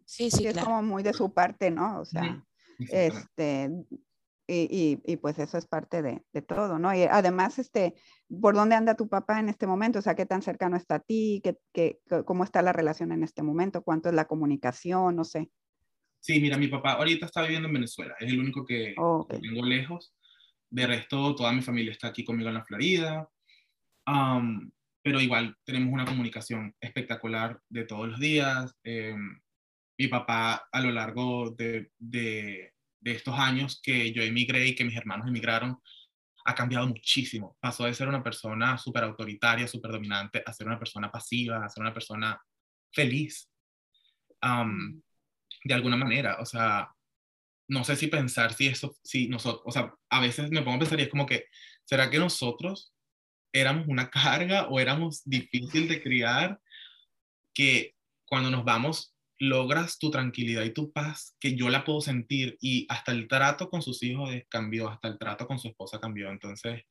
[0.06, 2.00] Sí, sí, Es como muy de su parte, ¿no?
[2.00, 2.44] O sea,
[2.80, 3.70] este,
[4.48, 6.94] y, y, pues eso es parte de, de, todo, ¿no?
[6.96, 7.96] Y además, este,
[8.42, 10.00] ¿por dónde anda tu papá en este momento?
[10.00, 11.42] O sea, ¿qué tan cercano está a ti?
[11.44, 13.84] ¿Qué, qué, ¿Cómo está la relación en este momento?
[13.84, 15.18] ¿Cuánto es la comunicación?
[15.18, 15.50] No sé.
[16.20, 18.96] Sí, mira, mi papá ahorita está viviendo en Venezuela, es el único que,
[19.42, 20.14] tengo lejos.
[20.70, 23.30] De resto, toda mi familia está aquí conmigo en la Florida.
[25.02, 28.76] pero igual tenemos una comunicación espectacular de todos los días.
[28.84, 29.40] Em,
[29.98, 34.98] mi papá a lo largo de, de, estos años que yo emigré y que mis
[34.98, 35.80] hermanos emigraron,
[36.46, 37.58] ha cambiado muchísimo.
[37.60, 41.70] Pasó de ser una persona súper autoritaria, súper dominante, a ser una persona pasiva, a
[41.70, 42.40] ser una persona
[42.92, 43.50] feliz.
[45.64, 46.90] De alguna manera, o sea,
[47.68, 50.80] no sé si pensar si eso, si nosotros, o sea, a veces me pongo a
[50.80, 51.46] pensar y es como que,
[51.84, 52.94] ¿será que nosotros
[53.54, 56.60] éramos una carga o éramos difícil de criar?
[57.54, 62.58] Que cuando nos vamos logras tu tranquilidad y tu paz que yo la puedo sentir
[62.60, 66.30] y hasta el trato con sus hijos cambió, hasta el trato con su esposa cambió.
[66.30, 66.84] Entonces,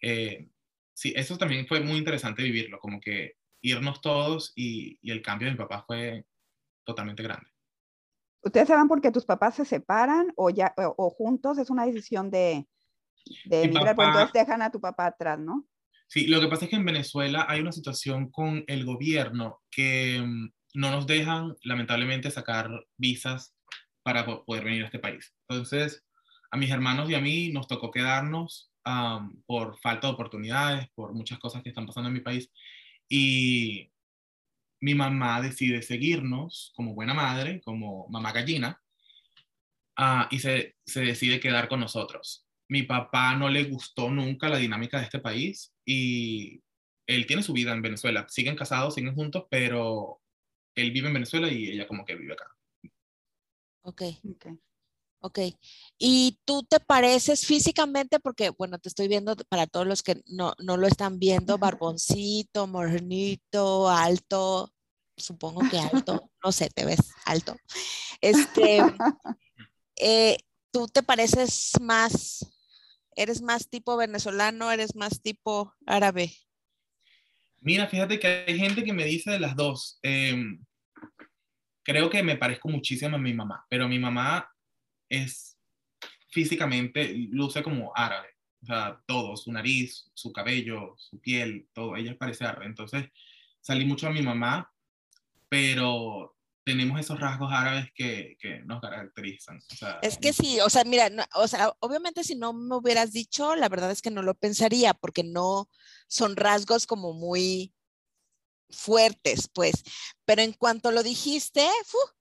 [0.00, 0.48] eh,
[0.94, 5.46] sí, eso también fue muy interesante vivirlo, como que irnos todos y, y, el cambio
[5.46, 6.24] de mi papá fue
[6.84, 7.50] totalmente grande.
[8.42, 11.58] ¿Ustedes saben por qué tus papás se separan o, ya, o, juntos?
[11.58, 12.66] Es una decisión de,
[13.44, 15.66] de emigrar, pues entonces dejan a tu papá atrás, ¿no?
[16.06, 20.22] Sí, lo que pasa es que en Venezuela hay una situación con el gobierno que
[20.24, 23.54] mm, no nos dejan, lamentablemente, sacar visas
[24.02, 25.34] para poder venir a este país.
[25.48, 26.04] Entonces,
[26.50, 28.72] a mis hermanos y a mí nos tocó quedarnos
[29.46, 32.50] por falta de oportunidades, por muchas cosas que están pasando en mi país.
[33.06, 33.90] Y
[34.80, 38.80] mi mamá decide seguirnos como buena madre, como mamá gallina,
[39.98, 42.46] uh, y se, se decide quedar con nosotros.
[42.68, 46.62] Mi papá no le gustó nunca la dinámica de este país y
[47.06, 48.26] él tiene su vida en Venezuela.
[48.28, 50.20] Siguen casados, siguen juntos, pero
[50.74, 52.46] él vive en Venezuela y ella como que vive acá.
[53.82, 54.02] Ok.
[54.34, 54.58] okay.
[55.20, 55.40] Ok.
[55.98, 58.20] ¿Y tú te pareces físicamente?
[58.20, 62.66] Porque, bueno, te estoy viendo para todos los que no, no lo están viendo, barboncito,
[62.68, 64.72] morenito, alto,
[65.16, 67.56] supongo que alto, no sé, te ves alto.
[68.20, 68.78] Este,
[69.96, 70.38] eh,
[70.70, 72.46] ¿tú te pareces más,
[73.16, 76.32] eres más tipo venezolano, eres más tipo árabe?
[77.60, 79.98] Mira, fíjate que hay gente que me dice de las dos.
[80.02, 80.64] Em,
[81.82, 84.48] creo que me parezco muchísimo a mi mamá, pero mi mamá
[85.08, 85.56] es
[86.30, 88.28] físicamente, luce como árabe.
[88.62, 92.66] O sea, todo, su nariz, su cabello, su piel, todo, ella parece árabe.
[92.66, 93.06] Entonces,
[93.60, 94.72] salí mucho a mi mamá,
[95.48, 99.58] pero tenemos esos rasgos árabes que, que nos caracterizan.
[100.02, 103.70] es que sí, o sea, mira, o sea, obviamente si no me hubieras dicho, la
[103.70, 105.70] verdad es que no lo pensaría, porque no
[106.08, 107.72] son rasgos como muy
[108.70, 109.82] fuertes, pues.
[110.24, 111.66] Pero en cuanto lo dijiste,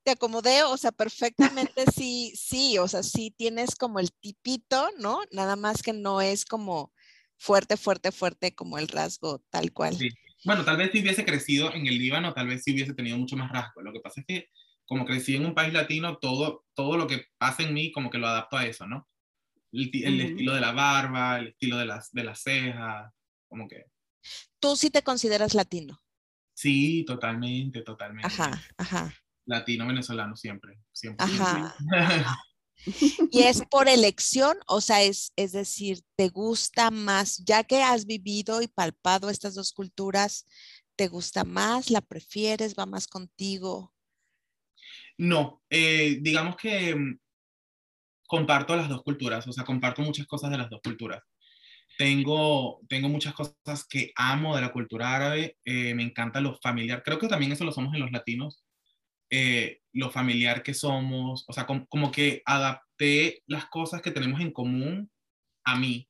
[0.03, 5.19] te acomodé, o sea, perfectamente sí, sí, o sea, sí tienes como el tipito, ¿no?
[5.31, 6.93] Nada más que no es como
[7.37, 9.97] fuerte, fuerte, fuerte como el rasgo tal cual.
[10.45, 13.35] Bueno, tal vez si hubiese crecido en el Líbano, tal vez si hubiese tenido mucho
[13.35, 13.81] más rasgo.
[13.81, 14.49] Lo que pasa es que
[14.85, 18.17] como crecí en un país latino, todo, todo lo que pasa en mí como que
[18.17, 19.07] lo adapto a eso, ¿no?
[19.73, 23.13] El, estilo de la barba, el estilo de las, de las cejas,
[23.47, 23.85] como que...
[24.59, 26.01] ¿Tú sí te consideras latino?
[26.57, 28.25] Sí, totalmente, totalmente.
[28.25, 29.13] Ajá, ajá.
[29.45, 31.23] Latino venezolano siempre, siempre.
[31.23, 31.75] Ajá.
[33.31, 38.07] y es por elección, o sea, es, es decir, ¿te gusta más, ya que has
[38.07, 40.47] vivido y palpado estas dos culturas,
[40.95, 43.93] ¿te gusta más, la prefieres, va más contigo?
[45.15, 47.19] No, eh, digamos que mm,
[48.25, 51.21] comparto las dos culturas, o sea, comparto muchas cosas de las dos culturas.
[51.97, 57.01] Tengo, tengo muchas cosas que amo de la cultura árabe, eh, me encanta lo familiar,
[57.03, 58.63] creo que también eso lo somos en los latinos,
[59.31, 64.51] eh, lo familiar que somos, o sea, como, que adapté las cosas que tenemos en
[64.51, 65.11] común
[65.65, 66.07] a mí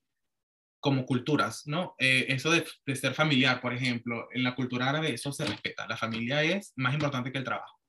[0.80, 1.96] como culturas, ¿no?
[1.98, 5.88] Eh, eso de, de, ser familiar, por ejemplo, en la cultura árabe eso se respeta,
[5.88, 7.80] la familia es más importante que el trabajo.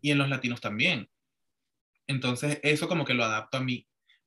[0.00, 1.08] y en los latinos también.
[2.06, 3.86] Entonces, eso como que lo adapto a mí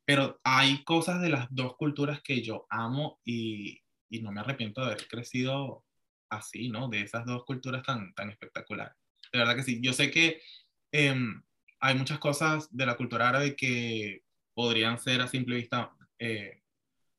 [0.09, 3.79] pero hay cosas de las dos culturas que yo amo y,
[4.09, 5.85] y no me arrepiento de haber crecido
[6.31, 6.89] así, ¿no?
[6.89, 8.95] De esas dos culturas tan, tan espectaculares.
[9.31, 9.79] De verdad que sí.
[9.83, 10.41] Yo sé que
[10.91, 11.43] em,
[11.79, 14.23] hay muchas cosas de la cultura árabe que
[14.55, 16.63] podrían ser a simple vista eh,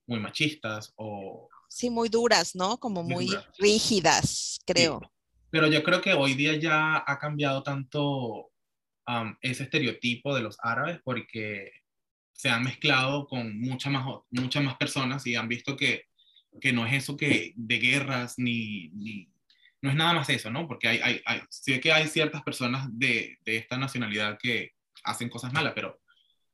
[0.09, 1.49] muy machistas o...
[1.69, 2.77] Sí, muy duras, ¿no?
[2.79, 5.01] Como muy, rígidas, creo.
[5.51, 8.51] Pero yo creo que hoy día ya ha cambiado tanto
[9.07, 11.71] um, ese estereotipo de los árabes porque
[12.41, 16.07] se han mezclado con muchas más, muchas más personas y han visto que,
[16.59, 19.29] que no es eso que de guerras ni, ni,
[19.83, 20.67] no es nada más eso, ¿no?
[20.67, 24.73] Porque hay, hay, hay sí que hay ciertas personas de, de, esta nacionalidad que
[25.05, 26.01] hacen cosas malas, pero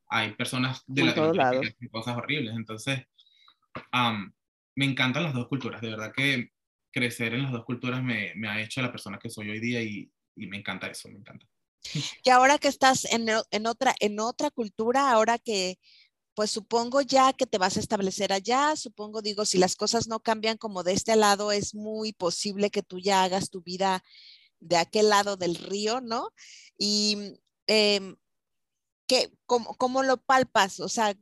[0.08, 2.56] hay personas de la que hacen cosas horribles.
[2.56, 3.04] Entonces,
[3.92, 4.32] um,
[4.74, 6.50] me encantan las dos culturas, de verdad que
[6.90, 9.80] crecer en las dos culturas me, me ha hecho la persona que soy hoy día
[9.80, 11.46] y, y me encanta eso, me encanta.
[12.24, 15.78] Y ahora que estás en, en, otra, en otra cultura, ahora que,
[16.34, 20.20] pues supongo ya que te vas a establecer allá, supongo, digo, si las cosas no
[20.20, 24.04] cambian como de este lado, es muy posible que tú ya hagas tu vida
[24.60, 26.30] de aquel lado del río, ¿no?
[26.78, 28.16] Y eh,
[29.06, 30.80] ¿qué, cómo, cómo, lo palpas?
[30.80, 31.14] O sea,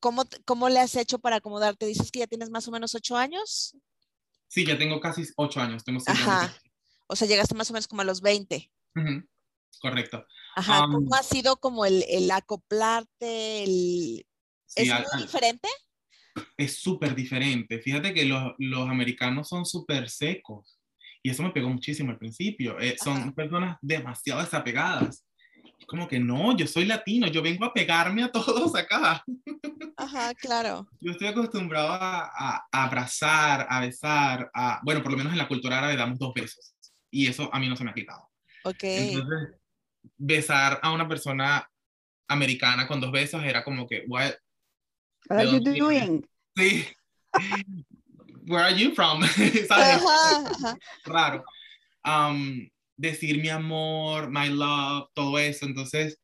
[0.00, 1.86] ¿cómo, ¿cómo le has hecho para acomodarte?
[1.86, 3.76] Dices que ya tienes más o menos ocho años.
[4.48, 5.84] Sí, ya tengo casi ocho años.
[5.84, 6.52] Tengo Ajá.
[7.06, 8.70] O sea, llegaste más o menos como a los 20.
[9.80, 10.26] Correcto.
[10.54, 13.64] Ajá, ¿cómo ha sido como el, el acoplarte?
[13.64, 14.26] El...
[14.74, 15.68] ¿Es muy diferente?
[16.56, 17.78] Es súper diferente.
[17.80, 20.78] Fíjate que los, los americanos son súper secos
[21.22, 22.78] y eso me pegó muchísimo al principio.
[22.80, 25.26] Eh, son personas demasiado desapegadas.
[25.86, 29.24] Como que no, yo soy latino, yo vengo a pegarme a todos acá.
[29.96, 30.88] Ajá, claro.
[31.00, 35.38] Yo estoy acostumbrado a, a, a abrazar, a besar, a, bueno, por lo menos en
[35.38, 36.74] la cultura árabe damos dos besos
[37.10, 38.28] y eso a mí no se me ha quitado.
[38.64, 38.82] Ok.
[38.82, 39.60] Entonces,
[40.16, 41.68] besar a una persona
[42.28, 44.32] americana con dos besos era como que, what,
[45.28, 46.26] what are you doing?
[46.56, 46.86] Sí.
[48.44, 49.22] Where are you from?
[49.68, 50.02] ¿Sabes?
[51.04, 51.44] Raro.
[52.04, 55.64] Um, decir mi amor, my love, todo eso.
[55.64, 56.18] Entonces,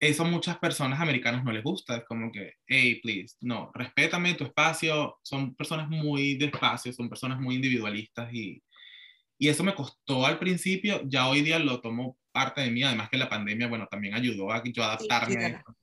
[0.00, 1.96] eso a muchas personas americanas no les gusta.
[1.96, 5.18] Es como que, hey, please, no, respétame tu espacio.
[5.22, 8.62] Son personas muy despacio, son personas muy individualistas y,
[9.38, 11.02] y eso me costó al principio.
[11.06, 14.50] Ya hoy día lo tomo parte de mí, además que la pandemia, bueno, también ayudó
[14.50, 15.54] a yo adaptarme sí, claro.
[15.54, 15.76] a esto.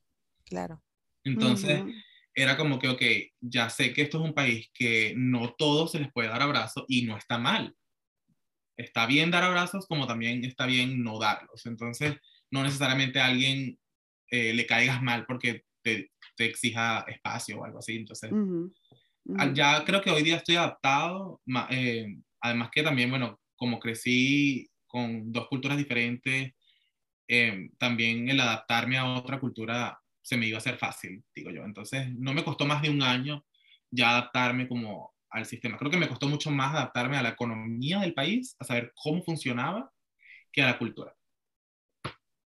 [0.45, 0.83] Claro.
[1.23, 2.03] Entonces, uh -huh.
[2.33, 3.01] era como que, ok,
[3.39, 6.85] ya sé que esto es un país que no todos se les puede dar abrazos
[6.87, 7.75] y no está mal.
[8.77, 11.65] Está bien dar abrazos como también está bien no darlos.
[11.65, 12.15] Entonces,
[12.51, 13.77] no necesariamente a alguien
[14.31, 17.95] eh, le caigas mal porque te, te, exija espacio o algo así.
[17.95, 18.73] Entonces, uh -huh.
[19.25, 19.53] Uh -huh.
[19.53, 21.41] ya creo que hoy día estoy adaptado.
[21.69, 22.07] Eh,
[22.41, 26.53] además que también, bueno, como crecí con dos culturas diferentes,
[27.27, 31.63] eh, también el adaptarme a otra cultura se me iba a hacer fácil, digo yo.
[31.63, 33.45] Entonces, no me costó más de un año
[33.91, 35.77] ya adaptarme como al sistema.
[35.77, 39.23] Creo que me costó mucho más adaptarme a la economía del país, a saber cómo
[39.23, 39.91] funcionaba,
[40.51, 41.15] que a la cultura.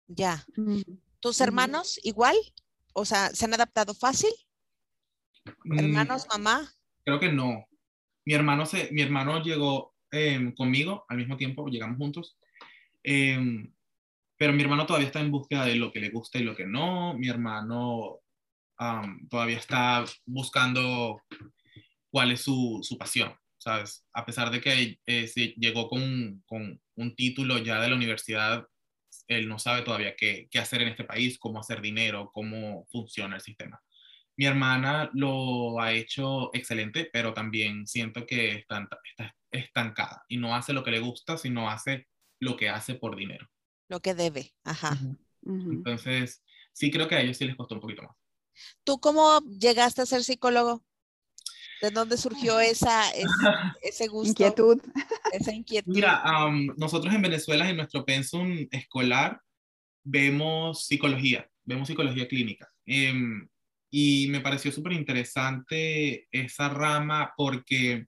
[0.06, 0.44] Ya.
[1.20, 2.36] ¿Tus hermanos igual?
[2.92, 4.30] O sea, ¿se han adaptado fácil?
[5.64, 6.70] ¿Hermanos, mamá?
[7.04, 7.66] Creo que no.
[8.26, 12.38] Mi hermano, se, mi hermano llegó eh, conmigo al mismo tiempo, llegamos juntos.
[13.02, 13.68] Eh,
[14.36, 16.66] pero mi hermano todavía está en búsqueda de lo que le gusta y lo que
[16.66, 17.14] no.
[17.14, 18.20] Mi hermano
[18.78, 21.22] um, todavía está buscando
[22.10, 24.06] cuál es su, su, pasión, ¿sabes?
[24.12, 28.66] A pesar de que eh, se llegó con, con, un título ya de la universidad,
[29.26, 33.36] él no sabe todavía qué, qué hacer en este país, cómo hacer dinero, cómo funciona
[33.36, 33.80] el sistema.
[34.36, 40.54] Mi hermana lo ha hecho excelente, pero también siento que está, está estancada y no
[40.54, 42.08] hace lo que le gusta, sino hace
[42.40, 43.48] lo que hace por dinero.
[43.88, 44.98] Lo que debe, ajá.
[45.42, 45.72] Uh -huh.
[45.72, 48.16] Entonces, sí creo que a ellos sí les costó un poquito más.
[48.84, 50.84] ¿Tú cómo llegaste a ser psicólogo?
[51.80, 53.26] ¿De dónde surgió esa, ese,
[53.82, 54.30] ese gusto?
[54.30, 54.80] Inquietud.
[55.32, 55.92] Esa inquietud.
[55.92, 59.40] Mira, um, nosotros en Venezuela, en nuestro pensum escolar,
[60.02, 62.70] vemos psicología, vemos psicología clínica.
[62.86, 63.48] Um,
[63.96, 68.06] y me pareció súper interesante esa rama porque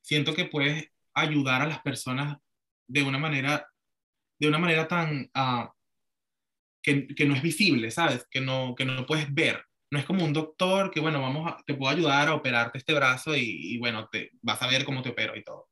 [0.00, 2.38] siento que puedes ayudar a las personas
[2.88, 3.68] de una manera,
[4.36, 5.68] de una manera tan, uh,
[6.82, 8.26] que, que, no es visible, ¿sabes?
[8.28, 9.64] Que no, que no puedes ver.
[9.92, 12.92] No es como un doctor que, bueno, vamos a, te puedo ayudar a operarte este
[12.92, 15.68] brazo y, y, bueno, te, vas a ver cómo te opero y todo.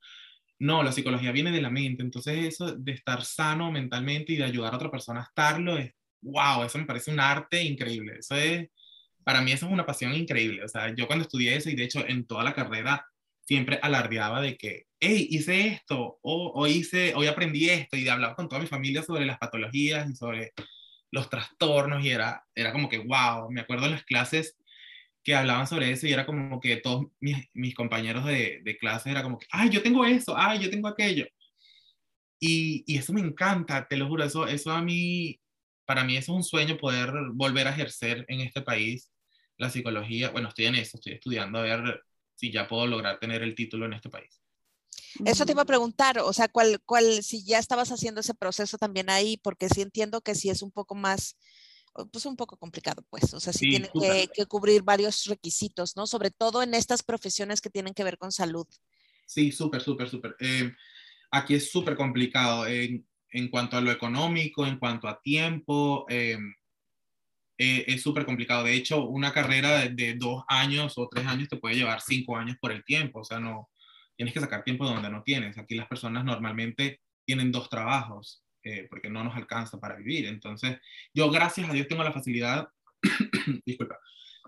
[0.61, 4.45] No, la psicología viene de la mente, entonces eso de estar sano mentalmente y de
[4.45, 8.19] ayudar a otra persona a estarlo es, wow, eso me parece un arte increíble.
[8.21, 8.69] Eso es,
[9.25, 10.65] para mí eso es una pasión increíble.
[10.65, 13.07] O sea, yo cuando estudié eso y de hecho en toda la carrera
[13.47, 18.35] siempre alardeaba de que, hey, hice esto, o, o hice, hoy aprendí esto, y hablaba
[18.37, 20.53] con toda mi familia sobre las patologías y sobre
[21.11, 24.57] los trastornos, y era, era como que, wow, me acuerdo en las clases
[25.23, 29.11] que hablaban sobre eso, y era como que todos mis, mis compañeros de, de clase
[29.11, 31.27] era como que, ay, yo tengo eso, ay, yo tengo aquello.
[32.41, 35.41] Y, y, eso me encanta, te lo juro, eso, eso a mí,
[35.87, 39.14] para mí eso es un sueño poder volver a ejercer en este país
[39.57, 40.31] la psicología.
[40.31, 43.87] Bueno, estoy en eso, estoy estudiando a ver si ya puedo lograr tener el título
[43.87, 44.41] en este país.
[45.25, 48.79] Eso te iba a preguntar, o sea, ¿cuál, cuál, si ya estabas haciendo ese proceso
[48.79, 51.37] también ahí, porque sí entiendo que sí es un poco más,
[52.11, 53.89] pues un poco complicado, pues, o sea, sí, tiene
[54.35, 56.07] que, cubrir varios requisitos, ¿no?
[56.07, 58.67] Sobre todo en estas profesiones que tienen que ver con salud.
[59.27, 60.37] Sí, súper, súper, súper.
[60.41, 60.73] Eh,
[61.31, 66.39] aquí es súper complicado en, en, cuanto a lo económico, en cuanto a tiempo, eh,
[67.57, 68.65] eh, es súper complicado.
[68.65, 72.57] De hecho, una carrera de, dos años o tres años te puede llevar cinco años
[72.61, 73.71] por el tiempo, o sea, no,
[74.17, 75.59] tienes que sacar tiempo donde no tienes.
[75.59, 80.27] Aquí las personas normalmente tienen dos trabajos eh, porque no nos alcanza para vivir.
[80.27, 80.79] Entonces,
[81.13, 82.69] yo gracias a Dios tengo la facilidad,
[83.67, 83.99] disculpa,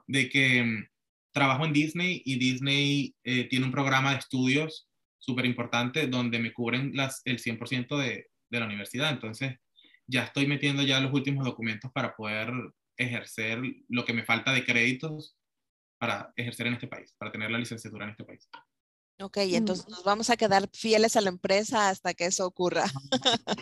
[0.07, 0.89] de que mm,
[1.33, 4.89] trabajo en Disney y Disney eh, tiene un programa de estudios
[5.19, 9.11] súper importante donde me cubren las, el 100% de, de la universidad.
[9.11, 9.57] Entonces,
[10.07, 12.53] ya estoy metiendo ya los últimos documentos para poder
[12.97, 15.37] ejercer lo que me falta de créditos
[15.99, 18.49] para ejercer en este país, para tener la licenciatura en este país.
[19.19, 22.85] Ok, entonces nos vamos a quedar fieles a la empresa hasta que eso ocurra.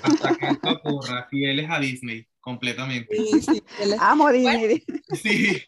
[0.03, 3.17] Hasta que eso ocurra, fieles a Disney, completamente.
[3.17, 3.63] Sí, sí,
[4.01, 4.83] Amo Disney.
[5.13, 5.63] sí.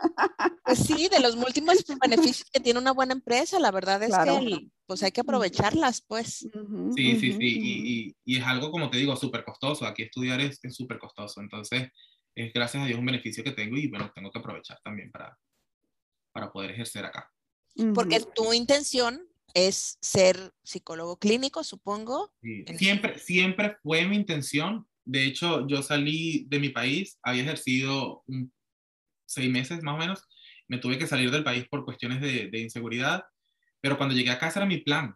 [0.64, 4.68] Pues sí, de los múltiples beneficios que tiene una buena empresa, la verdad es que
[4.86, 6.48] pues hay que aprovecharlas, pues.
[6.96, 9.86] Sí, sí, sí, y, y, es algo, como te digo, súper costoso.
[9.86, 11.92] Aquí estudiar es súper costoso, entonces
[12.36, 15.36] es gracias a Dios un beneficio que tengo y bueno, tengo que aprovechar también para,
[16.32, 17.32] para poder ejercer acá.
[17.94, 22.32] Porque tu intención es ser psicólogo clínico, supongo.
[22.76, 24.86] Siempre, siempre fue mi intención.
[25.04, 28.22] De hecho, yo salí de mi país, había ejercido
[29.24, 30.22] seis meses más o menos.
[30.68, 33.24] Me tuve que salir del país por cuestiones de, de inseguridad,
[33.80, 35.14] pero cuando llegué a casa era mi plan.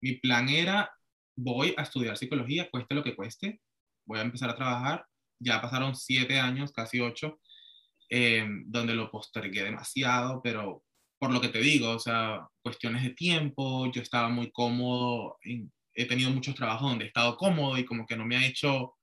[0.00, 0.90] Mi plan era,
[1.36, 3.60] voy a estudiar psicología, cueste lo que cueste,
[4.06, 5.06] voy a empezar a trabajar.
[5.42, 7.40] Ya pasaron siete años, casi ocho,
[8.08, 10.84] eh, donde lo postergué demasiado, pero
[11.18, 15.38] por lo que te digo, o sea, cuestiones de tiempo, yo estaba muy cómodo,
[15.94, 18.94] he tenido muchos trabajos donde he estado cómodo y como que no me ha hecho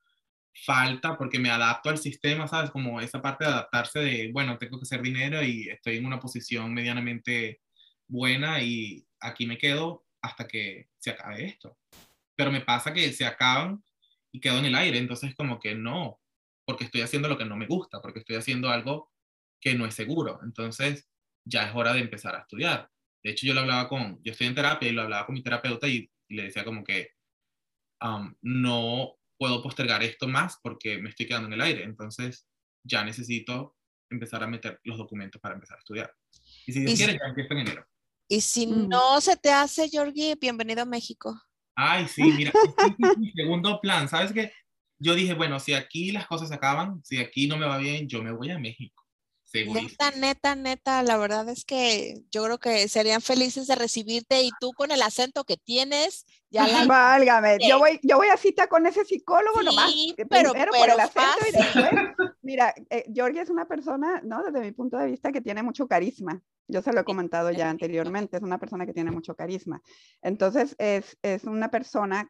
[0.65, 2.71] falta porque me adapto al sistema, ¿sabes?
[2.71, 6.19] Como esa parte de adaptarse de, bueno, tengo que hacer dinero y estoy en una
[6.19, 7.61] posición medianamente
[8.07, 11.77] buena y aquí me quedo hasta que se acabe esto.
[12.35, 13.83] Pero me pasa que se acaban
[14.31, 16.18] y quedo en el aire, entonces como que no,
[16.69, 19.11] porque estoy haciendo lo que no me gusta, porque estoy haciendo algo
[19.59, 20.39] que no es seguro.
[20.43, 21.09] Entonces,
[21.43, 22.87] ya es hora de empezar a estudiar.
[23.23, 25.41] De hecho, yo lo hablaba con, yo estoy en terapia y lo hablaba con mi
[25.41, 27.13] terapeuta y, le decía como que
[28.03, 31.83] um, no puedo postergar esto más porque me estoy quedando en el aire.
[31.83, 32.47] Entonces,
[32.83, 33.75] ya necesito
[34.11, 36.13] empezar a meter los documentos para empezar a estudiar.
[36.67, 37.87] Y si Dios quiere, ya empiezo en enero.
[38.27, 41.35] Y si no se te hace, Georgie, bienvenido a México.
[41.75, 44.07] Ay, sí, mira, este es mi segundo plan.
[44.07, 44.53] ¿Sabes qué?
[44.99, 48.21] Yo dije, bueno, si aquí las cosas acaban, si aquí no me va bien, yo
[48.21, 48.99] me voy a México.
[49.51, 54.51] Neta, neta, neta, la verdad es que yo creo que serían felices de recibirte y
[54.59, 56.85] tú con el acento que tienes, ya la...
[56.85, 59.91] Válgame, yo voy, yo voy a cita con ese psicólogo nomás,
[60.29, 61.91] pero, pero por el acento y después,
[62.43, 64.43] mira, eh, es una persona, ¿no?
[64.43, 67.71] Desde mi punto de vista que tiene mucho carisma, yo se lo he comentado ya
[67.71, 69.81] anteriormente, es una persona que tiene mucho carisma,
[70.21, 72.29] entonces es, es una persona,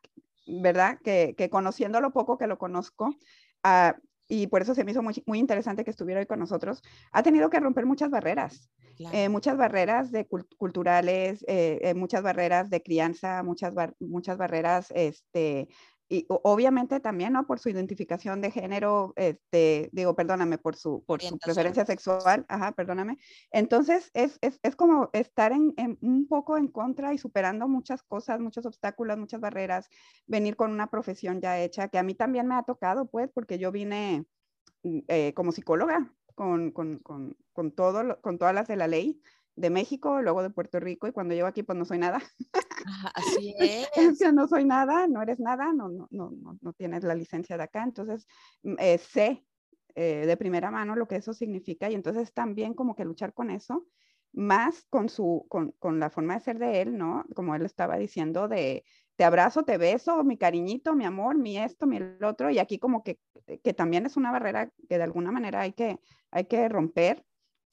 [0.50, 1.00] ¿verdad?
[1.04, 3.16] Que, que conociendo lo poco que lo conozco,
[3.64, 3.94] uh,
[4.30, 7.24] y por eso se me hizo muy, muy interesante que estuviera hoy con nosotros, ha
[7.24, 8.70] tenido que romper muchas barreras,
[9.12, 10.28] eh, muchas barreras de
[10.58, 15.68] culturales, eh, eh, muchas barreras de crianza, muchas, muchas barreras este,
[16.12, 17.46] y obviamente también, ¿no?
[17.46, 22.72] Por su identificación de género, este, digo, perdóname, por su, por su preferencia sexual, ajá,
[22.72, 23.20] perdóname.
[23.52, 28.02] Entonces, es, es, es como estar en, en, un poco en contra y superando muchas
[28.02, 29.88] cosas, muchos obstáculos, muchas barreras,
[30.26, 33.60] venir con una profesión ya hecha, que a mí también me ha tocado, pues, porque
[33.60, 34.26] yo vine
[34.82, 39.22] mm, eh, como psicóloga, con, con, con, con, todo, con todas las de la ley,
[39.60, 42.22] de México, luego de Puerto Rico y cuando llego aquí pues no soy nada.
[43.14, 44.34] así es.
[44.34, 47.84] no soy nada, no eres nada, no, no, no, no tienes la licencia de acá,
[47.84, 48.26] entonces
[48.64, 49.46] mm, eh, sé
[49.96, 53.52] eh, de primera mano lo que eso significa y entonces también como que luchar con
[53.52, 53.86] eso,
[54.32, 57.26] más con, su, con, con la forma de ser de él, ¿no?
[57.36, 58.86] Como él estaba diciendo de
[59.18, 62.80] te abrazo, te beso, mi cariñito, mi amor, mi esto, mi el otro, y aquí
[62.80, 63.20] como que,
[63.62, 66.00] que también es una barrera que de alguna manera hay que,
[66.32, 67.26] hay que romper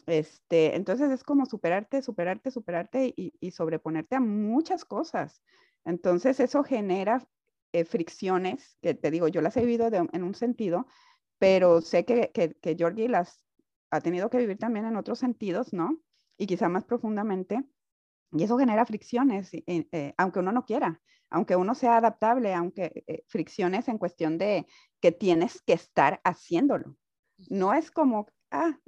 [0.07, 5.43] este, entonces es como superarte, superarte, superarte y, sobreponerte a muchas cosas.
[5.85, 7.29] Entonces eso genera
[7.73, 10.87] eh, fricciones, que te digo, yo las he vivido en un sentido,
[11.39, 13.43] pero sé que, que, Georgie las
[13.91, 16.01] ha tenido que vivir también en otros sentidos, ¿no?
[16.39, 17.65] Y quizá más profundamente.
[18.33, 21.01] Y eso genera fricciones, eh, aunque uno no quiera,
[21.31, 24.67] aunque uno sea adaptable, aunque eh, fricciones en cuestión de
[25.01, 26.97] que tienes que estar haciéndolo.
[27.51, 28.79] No es como, ah,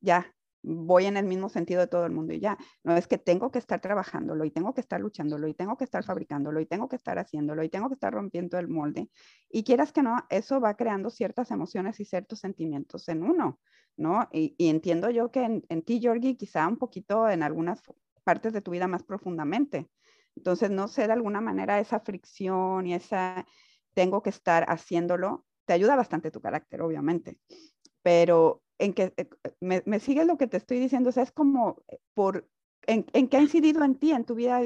[0.00, 2.58] ya, voy en el mismo sentido de todo el mundo y ya.
[2.84, 5.84] No es que tengo que estar trabajándolo y tengo que estar luchándolo y tengo que
[5.84, 9.10] estar fabricándolo y tengo que estar haciéndolo y tengo que estar rompiendo el molde.
[9.48, 13.60] Y quieras que no, eso va creando ciertas emociones y ciertos sentimientos en uno,
[13.96, 14.28] ¿no?
[14.32, 17.82] Y, entiendo yo que en, en ti, Georgie, quizá un poquito en algunas
[18.24, 19.88] partes de tu vida más profundamente.
[20.36, 23.46] Entonces, no sé, de alguna manera esa fricción y esa
[23.94, 27.38] tengo que estar haciéndolo, te ayuda bastante tu carácter, obviamente.
[28.02, 29.28] Pero en que eh,
[29.60, 32.48] me, me sigue lo que te estoy diciendo, o sea, es como eh, por,
[32.86, 34.60] en, en qué ha incidido en ti, en tu vida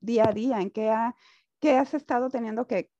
[0.00, 1.16] día a día, en qué, ha,
[1.58, 2.90] qué has estado teniendo que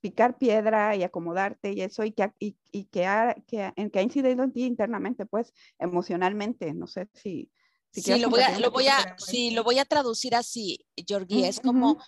[0.00, 3.98] picar piedra y acomodarte y eso, y, que, y, y que, ha, que, en qué
[3.98, 7.50] ha incidido en ti internamente, pues emocionalmente, no sé si...
[7.92, 11.46] si sí, lo voy, a, lo, voy a, sí, lo voy a traducir así, Georgie,
[11.46, 11.98] es como...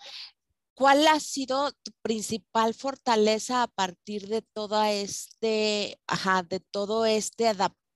[0.75, 7.49] ¿Cuál ha sido tu principal fortaleza a partir de todo este, ajá, de todo este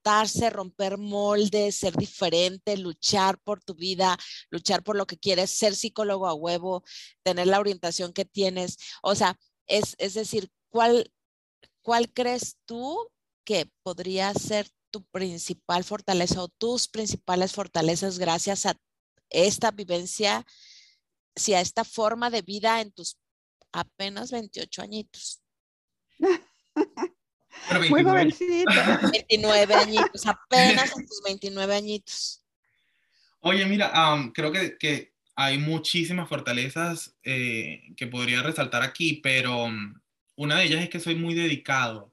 [0.02, 4.18] adaptación romper moldes, ser diferente, luchar por tu vida,
[4.50, 6.82] luchar por lo que quieres, ser psicólogo a huevo,
[7.22, 8.78] tener la orientación que tienes.
[9.02, 11.12] O sea, es, es decir, ¿cuál,
[11.82, 13.08] ¿cuál crees tú
[13.44, 18.76] que podría ser tu principal fortaleza o tus principales fortalezas gracias a
[19.30, 20.44] esta vivencia,
[21.34, 23.18] si a esta forma de vida en tus
[23.72, 25.42] apenas 28 añitos?
[27.88, 28.72] Muy jovencito.
[29.12, 32.42] 29 añitos, apenas en tus 29 añitos.
[33.40, 33.92] Oye, mira,
[34.34, 39.66] creo que, que, hay muchísimas fortalezas eh, que podría resaltar aquí, pero
[40.36, 42.12] una de ellas es que soy muy dedicado.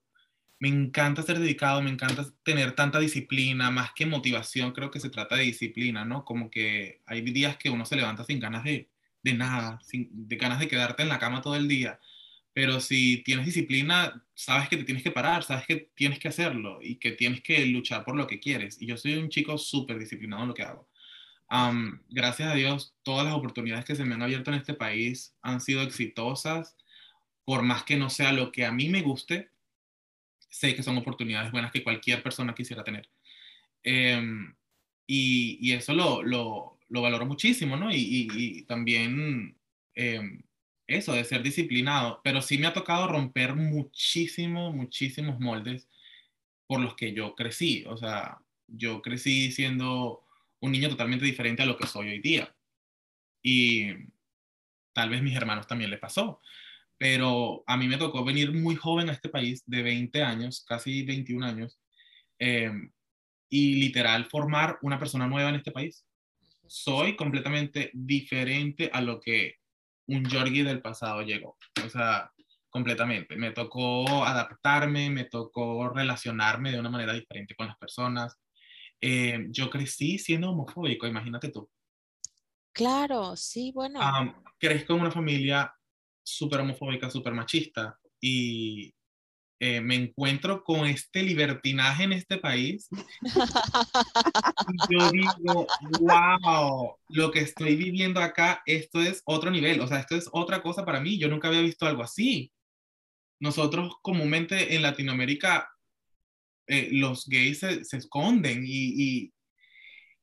[0.57, 5.09] Me encanta ser dedicado, me encanta tener tanta disciplina, más que motivación, creo que se
[5.09, 6.23] trata de disciplina, ¿no?
[6.23, 8.89] Como que hay días que uno se levanta sin ganas de,
[9.21, 11.99] de nada, sin, de ganas de quedarte en la cama todo el día
[12.59, 16.79] pero si tienes disciplina, sabes que te tienes que parar, sabes que tienes que hacerlo
[16.81, 18.81] y que tienes que luchar por lo que quieres.
[18.81, 20.89] Y yo soy un chico súper disciplinado en lo que hago.
[22.09, 25.61] gracias a Dios, todas las oportunidades que se me han abierto en este país han
[25.61, 26.75] sido exitosas,
[27.45, 29.51] por más que no sea lo que a mí me guste,
[30.49, 33.09] sé que son oportunidades buenas que cualquier persona quisiera tener.
[33.83, 34.53] Em,
[35.07, 37.89] y, y, eso lo, lo, lo, valoro muchísimo, ¿no?
[37.89, 39.57] Y, y también
[39.95, 40.43] em,
[40.89, 45.87] eso, de ser disciplinado, pero sí me ha tocado romper muchísimo, muchísimos moldes
[46.67, 47.83] por los que yo crecí.
[47.87, 48.37] O sea,
[48.67, 50.23] yo crecí siendo
[50.59, 52.55] un niño totalmente diferente a lo que soy hoy día.
[53.41, 53.87] Y
[54.93, 56.41] tal vez mis hermanos también les pasó.
[56.97, 61.03] Pero a mí me tocó venir muy joven a este país, de 20 años, casi
[61.03, 61.79] 21 años,
[62.37, 62.91] em,
[63.49, 66.05] y literal formar una persona nueva en este país.
[66.67, 69.59] Soy completamente diferente a lo que
[70.09, 71.57] un Yorgi del pasado llegó.
[71.85, 72.31] O sea,
[72.69, 73.35] completamente.
[73.35, 78.37] Me tocó adaptarme, me tocó relacionarme de una manera diferente con las personas.
[79.01, 81.69] Eh, yo crecí siendo homofóbico, imagínate tú.
[82.71, 83.99] Claro, sí, bueno.
[84.57, 85.73] crezco en una familia
[86.23, 88.93] súper homofóbica, súper machista y
[89.61, 92.87] eh, me encuentro con este libertinaje en este país.
[94.89, 95.67] y yo digo,
[95.99, 100.61] wow, lo que estoy viviendo acá, esto es otro nivel, o sea, esto es otra
[100.61, 101.19] cosa para mí.
[101.19, 102.53] Yo nunca había visto algo así.
[103.41, 105.69] Nosotros comúnmente en Latinoamérica,
[106.67, 109.33] eh, los gays se, se esconden y, y,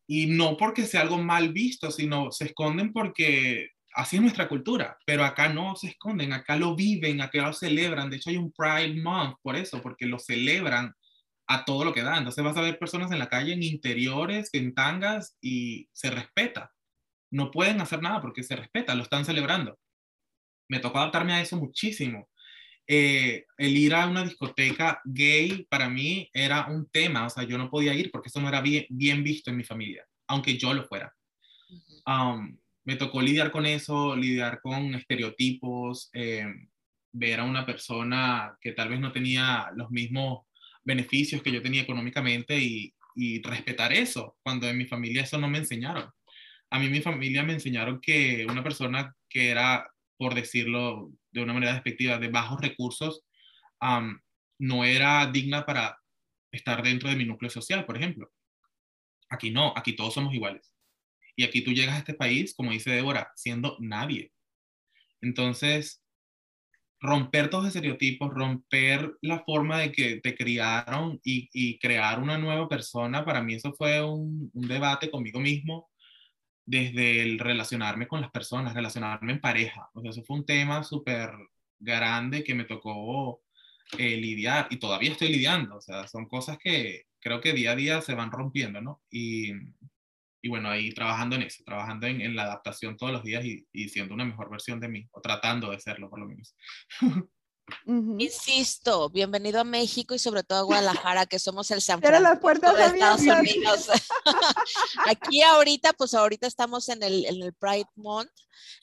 [0.06, 4.98] y no porque sea algo mal visto, sino se esconden porque así es nuestra cultura,
[5.06, 8.10] pero acá no se esconden, acá lo viven, acá lo celebran.
[8.10, 10.94] De hecho, hay un Pride Month por eso, porque lo celebran
[11.48, 12.18] a todo lo que da.
[12.18, 16.72] Entonces vas a ver personas en la calle en interiores, en tangas y se respeta.
[17.30, 19.78] No pueden hacer nada porque se respeta, lo están celebrando.
[20.68, 22.28] Me tocó adaptarme a eso muchísimo.
[22.86, 27.56] Eh, el ir a una discoteca gay para mí era un tema, o sea, yo
[27.58, 30.72] no podía ir porque eso no era bien, bien visto en mi familia, aunque yo
[30.72, 31.12] lo fuera
[32.86, 36.46] me tocó lidiar con eso, lidiar con estereotipos, eh,
[37.12, 40.46] ver a una persona que tal vez no tenía los mismos
[40.84, 45.48] beneficios que yo tenía económicamente y, y respetar eso, cuando en mi familia eso no
[45.48, 46.08] me enseñaron.
[46.70, 51.54] A mí mi familia me enseñaron que una persona que era, por decirlo de una
[51.54, 53.24] manera despectiva, de bajos recursos,
[54.58, 55.98] no era digna para
[56.52, 58.30] estar dentro de mi núcleo social, por ejemplo.
[59.28, 60.75] Aquí no, aquí todos somos iguales.
[61.36, 64.32] Y aquí tú llegas a este país, como dice Débora, siendo nadie.
[65.20, 66.02] Entonces,
[67.00, 72.68] romper todos los estereotipos, romper la forma de que te criaron y, crear una nueva
[72.68, 75.90] persona, para mí eso fue un, debate conmigo mismo
[76.64, 79.88] desde el relacionarme con las personas, relacionarme en pareja.
[79.94, 81.30] O sea, eso fue un tema súper
[81.78, 83.42] grande que me tocó
[83.98, 85.76] eh, lidiar y todavía estoy lidiando.
[85.76, 89.02] O sea, son cosas que, creo que día a día se van rompiendo, ¿no?
[89.10, 89.52] Y,
[90.46, 93.66] y bueno, ahí trabajando en eso, trabajando en, en la adaptación todos los días y,
[93.72, 96.54] y, siendo una mejor versión de mí, o tratando de serlo por lo menos.
[97.84, 102.38] Insisto, bienvenido a México y sobre todo a Guadalajara, que somos el San Francisco las
[102.38, 103.88] puertas de Estados Unidos.
[105.06, 108.30] aquí ahorita, pues ahorita estamos en el, en el, Pride Month,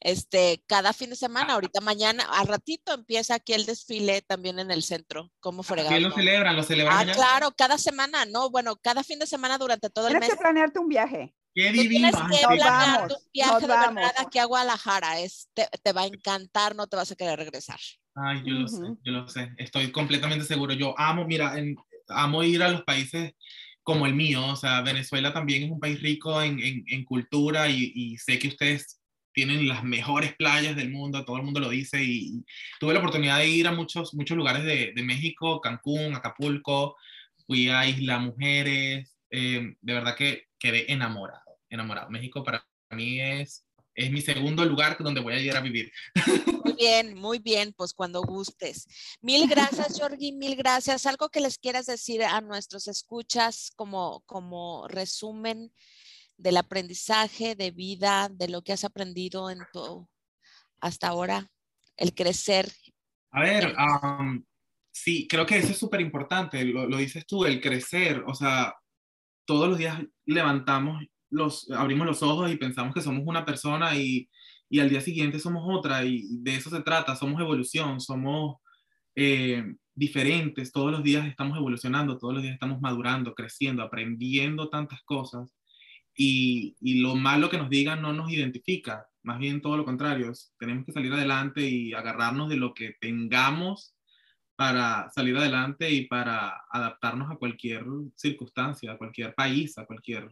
[0.02, 4.70] este, cada fin de semana, ahorita mañana, a ratito empieza aquí el desfile también en
[4.70, 5.96] el centro, como fregado.
[5.96, 6.56] ¿Qué lo celebran?
[6.56, 7.10] ¿Lo celebran?
[7.10, 10.22] Ah, claro, cada semana, no, bueno, cada fin de semana durante todo el mes.
[10.22, 11.34] Tienes que planearte un viaje.
[11.54, 12.10] Qué divino.
[12.10, 16.08] Tienes que planear un viaje de verdad aquí a Guadalajara, es, te, te va a
[16.08, 17.80] encantar, no te vas a querer regresar.
[18.16, 19.52] Ay, yo lo sé, yo lo sé.
[19.58, 20.74] Estoy completamente seguro.
[20.74, 21.76] Yo amo, mira, en,
[22.10, 23.34] amo ir a los países
[23.84, 24.46] como el mío.
[24.48, 28.40] O sea, Venezuela también es un país rico en, en, en cultura y, y, sé
[28.40, 29.00] que ustedes
[29.34, 32.04] tienen las mejores playas del mundo, todo el mundo lo dice.
[32.04, 32.46] Y, y
[32.80, 36.96] tuve la oportunidad de ir a muchos, muchos lugares de, de México, Cancún, Acapulco,
[37.46, 39.16] fui a Isla Mujeres.
[39.32, 41.43] Eh, de verdad que quedé enamorado,
[41.74, 42.10] enamorado.
[42.10, 43.66] México para mí es
[43.96, 45.92] es mi segundo lugar donde voy a ir a vivir.
[46.64, 48.88] Muy bien, muy bien, pues cuando gustes.
[49.22, 51.06] Mil gracias, Jorgi, mil gracias.
[51.06, 55.72] Algo que les quieras decir a nuestros escuchas como, como resumen
[56.38, 60.10] del aprendizaje de vida, de lo que has aprendido en tu,
[60.82, 61.52] hasta ahora,
[61.96, 62.72] el crecer.
[63.32, 64.44] A ver, um,
[64.92, 68.76] sí, creo que eso es súper importante, lo, lo dices tú, el crecer, o sea,
[69.46, 71.04] todos los días levantamos
[71.34, 74.30] los, abrimos los ojos y pensamos que somos una persona y,
[74.70, 78.58] y al día siguiente somos otra y de eso se trata, somos evolución, somos
[79.16, 79.64] eh,
[79.94, 85.54] diferentes, todos los días estamos evolucionando, todos los días estamos madurando, creciendo, aprendiendo tantas cosas
[86.16, 90.32] y, y lo malo que nos digan no nos identifica, más bien todo lo contrario,
[90.60, 93.96] tenemos que salir adelante y agarrarnos de lo que tengamos
[94.56, 100.30] para salir adelante y para adaptarnos a cualquier circunstancia, a cualquier país, a cualquier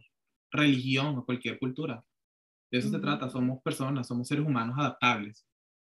[0.52, 2.04] religión o cualquier cultura.
[2.70, 5.46] De eso se trata, somos personas, somos seres humanos adaptables.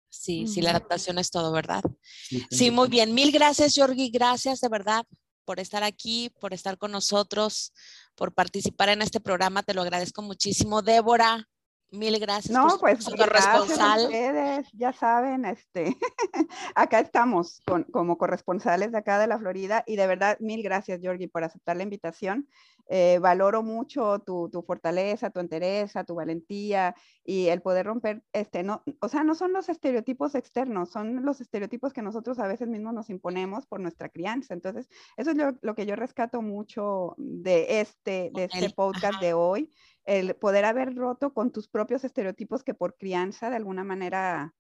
[0.09, 1.83] Sí, sí, la adaptación es todo, ¿verdad?
[2.01, 3.13] Sí, sí, muy bien.
[3.13, 4.09] Mil gracias, Jorgi.
[4.09, 5.05] Gracias de verdad
[5.45, 7.73] por estar aquí, por estar con nosotros,
[8.15, 9.63] por participar en este programa.
[9.63, 10.81] Te lo agradezco muchísimo.
[10.81, 11.47] Débora,
[11.91, 12.51] Mil gracias.
[12.51, 14.05] No, pues corresponsal.
[14.05, 15.95] ustedes, ya saben, este,
[16.75, 20.99] acá estamos con, como corresponsales de acá de la Florida y de verdad, mil gracias,
[20.99, 22.49] Georgie, por aceptar la invitación.
[22.87, 28.61] Eh, valoro mucho tu, tu, fortaleza, tu entereza, tu valentía y el poder romper, este,
[28.61, 32.67] no, o sea, no son los estereotipos externos, son los estereotipos que nosotros a veces
[32.67, 34.53] mismos nos imponemos por nuestra crianza.
[34.53, 39.33] Entonces, eso es lo, lo que yo rescato mucho de este, de este podcast de
[39.33, 39.71] hoy
[40.05, 44.53] el poder haber roto con tus propios estereotipos que por crianza de alguna manera,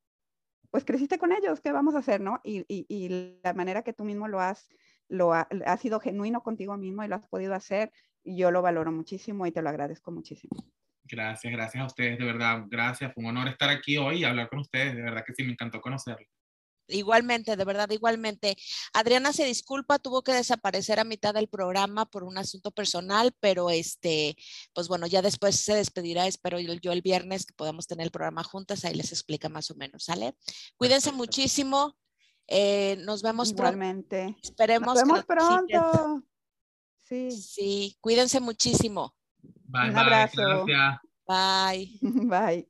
[0.71, 2.41] pues creciste con ellos, ¿qué vamos a hacer, no?
[2.43, 4.67] Y, y, y la manera que tú mismo lo has,
[5.07, 7.91] lo ha, has sido genuino contigo mismo y lo has podido hacer,
[8.25, 10.55] yo lo valoro muchísimo y te lo agradezco muchísimo.
[11.03, 13.13] Gracias, gracias a ustedes, de verdad, gracias.
[13.13, 15.51] Fue un honor estar aquí hoy y hablar con ustedes, de verdad que sí, me
[15.51, 16.27] encantó conocerlos.
[16.87, 18.55] Igualmente, de verdad, igualmente.
[18.93, 23.69] Adriana se disculpa, tuvo que desaparecer a mitad del programa por un asunto personal, pero
[23.69, 24.35] este,
[24.73, 28.43] pues bueno, ya después se despedirá, espero yo el viernes que podamos tener el programa
[28.43, 30.35] juntas, ahí les explica más o menos, ¿sale?
[30.77, 31.97] Cuídense muchísimo,
[32.47, 34.37] eh, nos vemos igualmente.
[34.43, 34.95] Esperemos.
[34.95, 36.23] Nos vemos pronto.
[37.07, 37.31] Sí.
[37.31, 39.15] Sí, cuídense muchísimo.
[39.67, 40.65] Bye, un abrazo.
[41.27, 41.99] Bye.
[42.01, 42.69] Bye.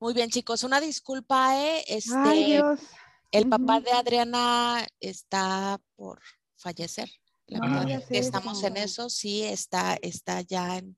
[0.00, 1.84] Muy bien, chicos, una disculpa, ¿eh?
[1.86, 2.80] Este, Ay, Dios.
[3.30, 6.20] El papá de Adriana está por
[6.56, 7.08] fallecer.
[7.46, 10.96] La Ah, verdad es que estamos en eso, sí, está, está ya en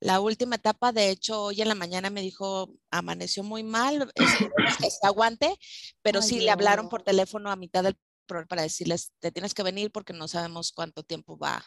[0.00, 0.92] la última etapa.
[0.92, 5.56] De hecho, hoy en la mañana me dijo, amaneció muy mal, esperemos que se aguante,
[6.02, 9.54] pero Ay, sí le hablaron por teléfono a mitad del programa para decirles, te tienes
[9.54, 11.64] que venir porque no sabemos cuánto tiempo va.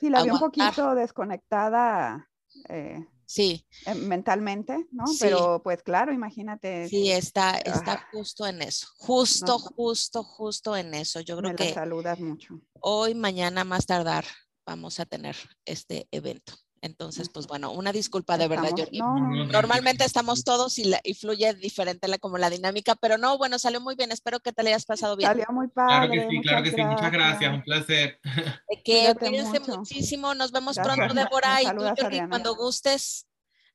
[0.00, 2.30] Sí, la vi un poquito desconectada
[2.68, 5.04] eh, Sí, eh, mentalmente, ¿no?
[5.08, 5.18] Sí.
[5.20, 8.08] Pero pues claro, imagínate, sí, está, está Ah.
[8.12, 9.58] justo en eso, justo, No.
[9.58, 11.20] justo, justo en eso.
[11.20, 12.60] Yo creo que saludas mucho.
[12.80, 14.24] hoy, mañana, más tardar,
[14.64, 16.54] vamos a tener este evento.
[16.86, 21.00] Entonces, pues bueno, una disculpa de verdad, Estamos- no, no, Normalmente estamos todos y, la-
[21.04, 24.12] y fluye diferente la, como la dinámica, pero no, bueno, salió muy bien.
[24.12, 25.28] Espero que te la hayas pasado bien.
[25.30, 26.10] Salió muy Claro padre.
[26.22, 28.20] que sí, claro que sí, muchas gracias, un placer.
[28.24, 30.34] De que cuídense muchísimo.
[30.34, 30.96] Nos vemos Gracias.
[30.96, 31.62] pronto, Débora.
[31.62, 33.26] Y tú, Jordi, cuando gustes,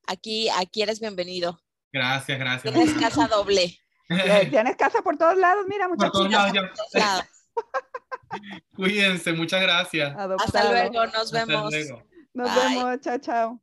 [0.07, 1.61] aquí, aquí eres bienvenido.
[1.93, 2.73] Gracias, gracias.
[2.73, 3.77] Tienes casa doble.
[4.09, 6.13] Ya Tienes casa por todos lados, mira, Por muchachos.
[6.13, 6.61] todos lados, ya.
[6.61, 7.25] Por todos lados.
[8.75, 10.15] Cuídense, muchas gracias.
[10.17, 11.71] Hasta luego, nos Hasta vemos.
[11.71, 12.03] luego.
[12.33, 12.75] Nos Bye.
[12.75, 13.61] vemos, chao, chao.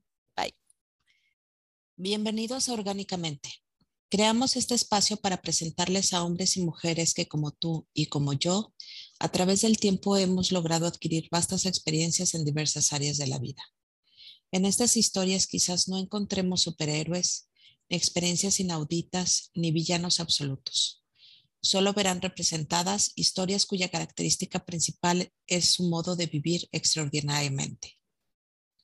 [2.01, 3.51] Bienvenidos a Orgánicamente.
[4.09, 8.73] Creamos este espacio para presentarles a hombres y mujeres que como tú y como yo,
[9.19, 13.63] a través del tiempo hemos logrado adquirir vastas experiencias en diversas áreas de la vida.
[14.53, 17.49] En estas historias quizás no encontremos superhéroes,
[17.89, 21.05] ni experiencias inauditas, ni villanos absolutos.
[21.61, 27.98] Solo verán representadas historias cuya característica principal es su modo de vivir extraordinariamente.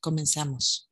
[0.04, 0.86] Comenzamos.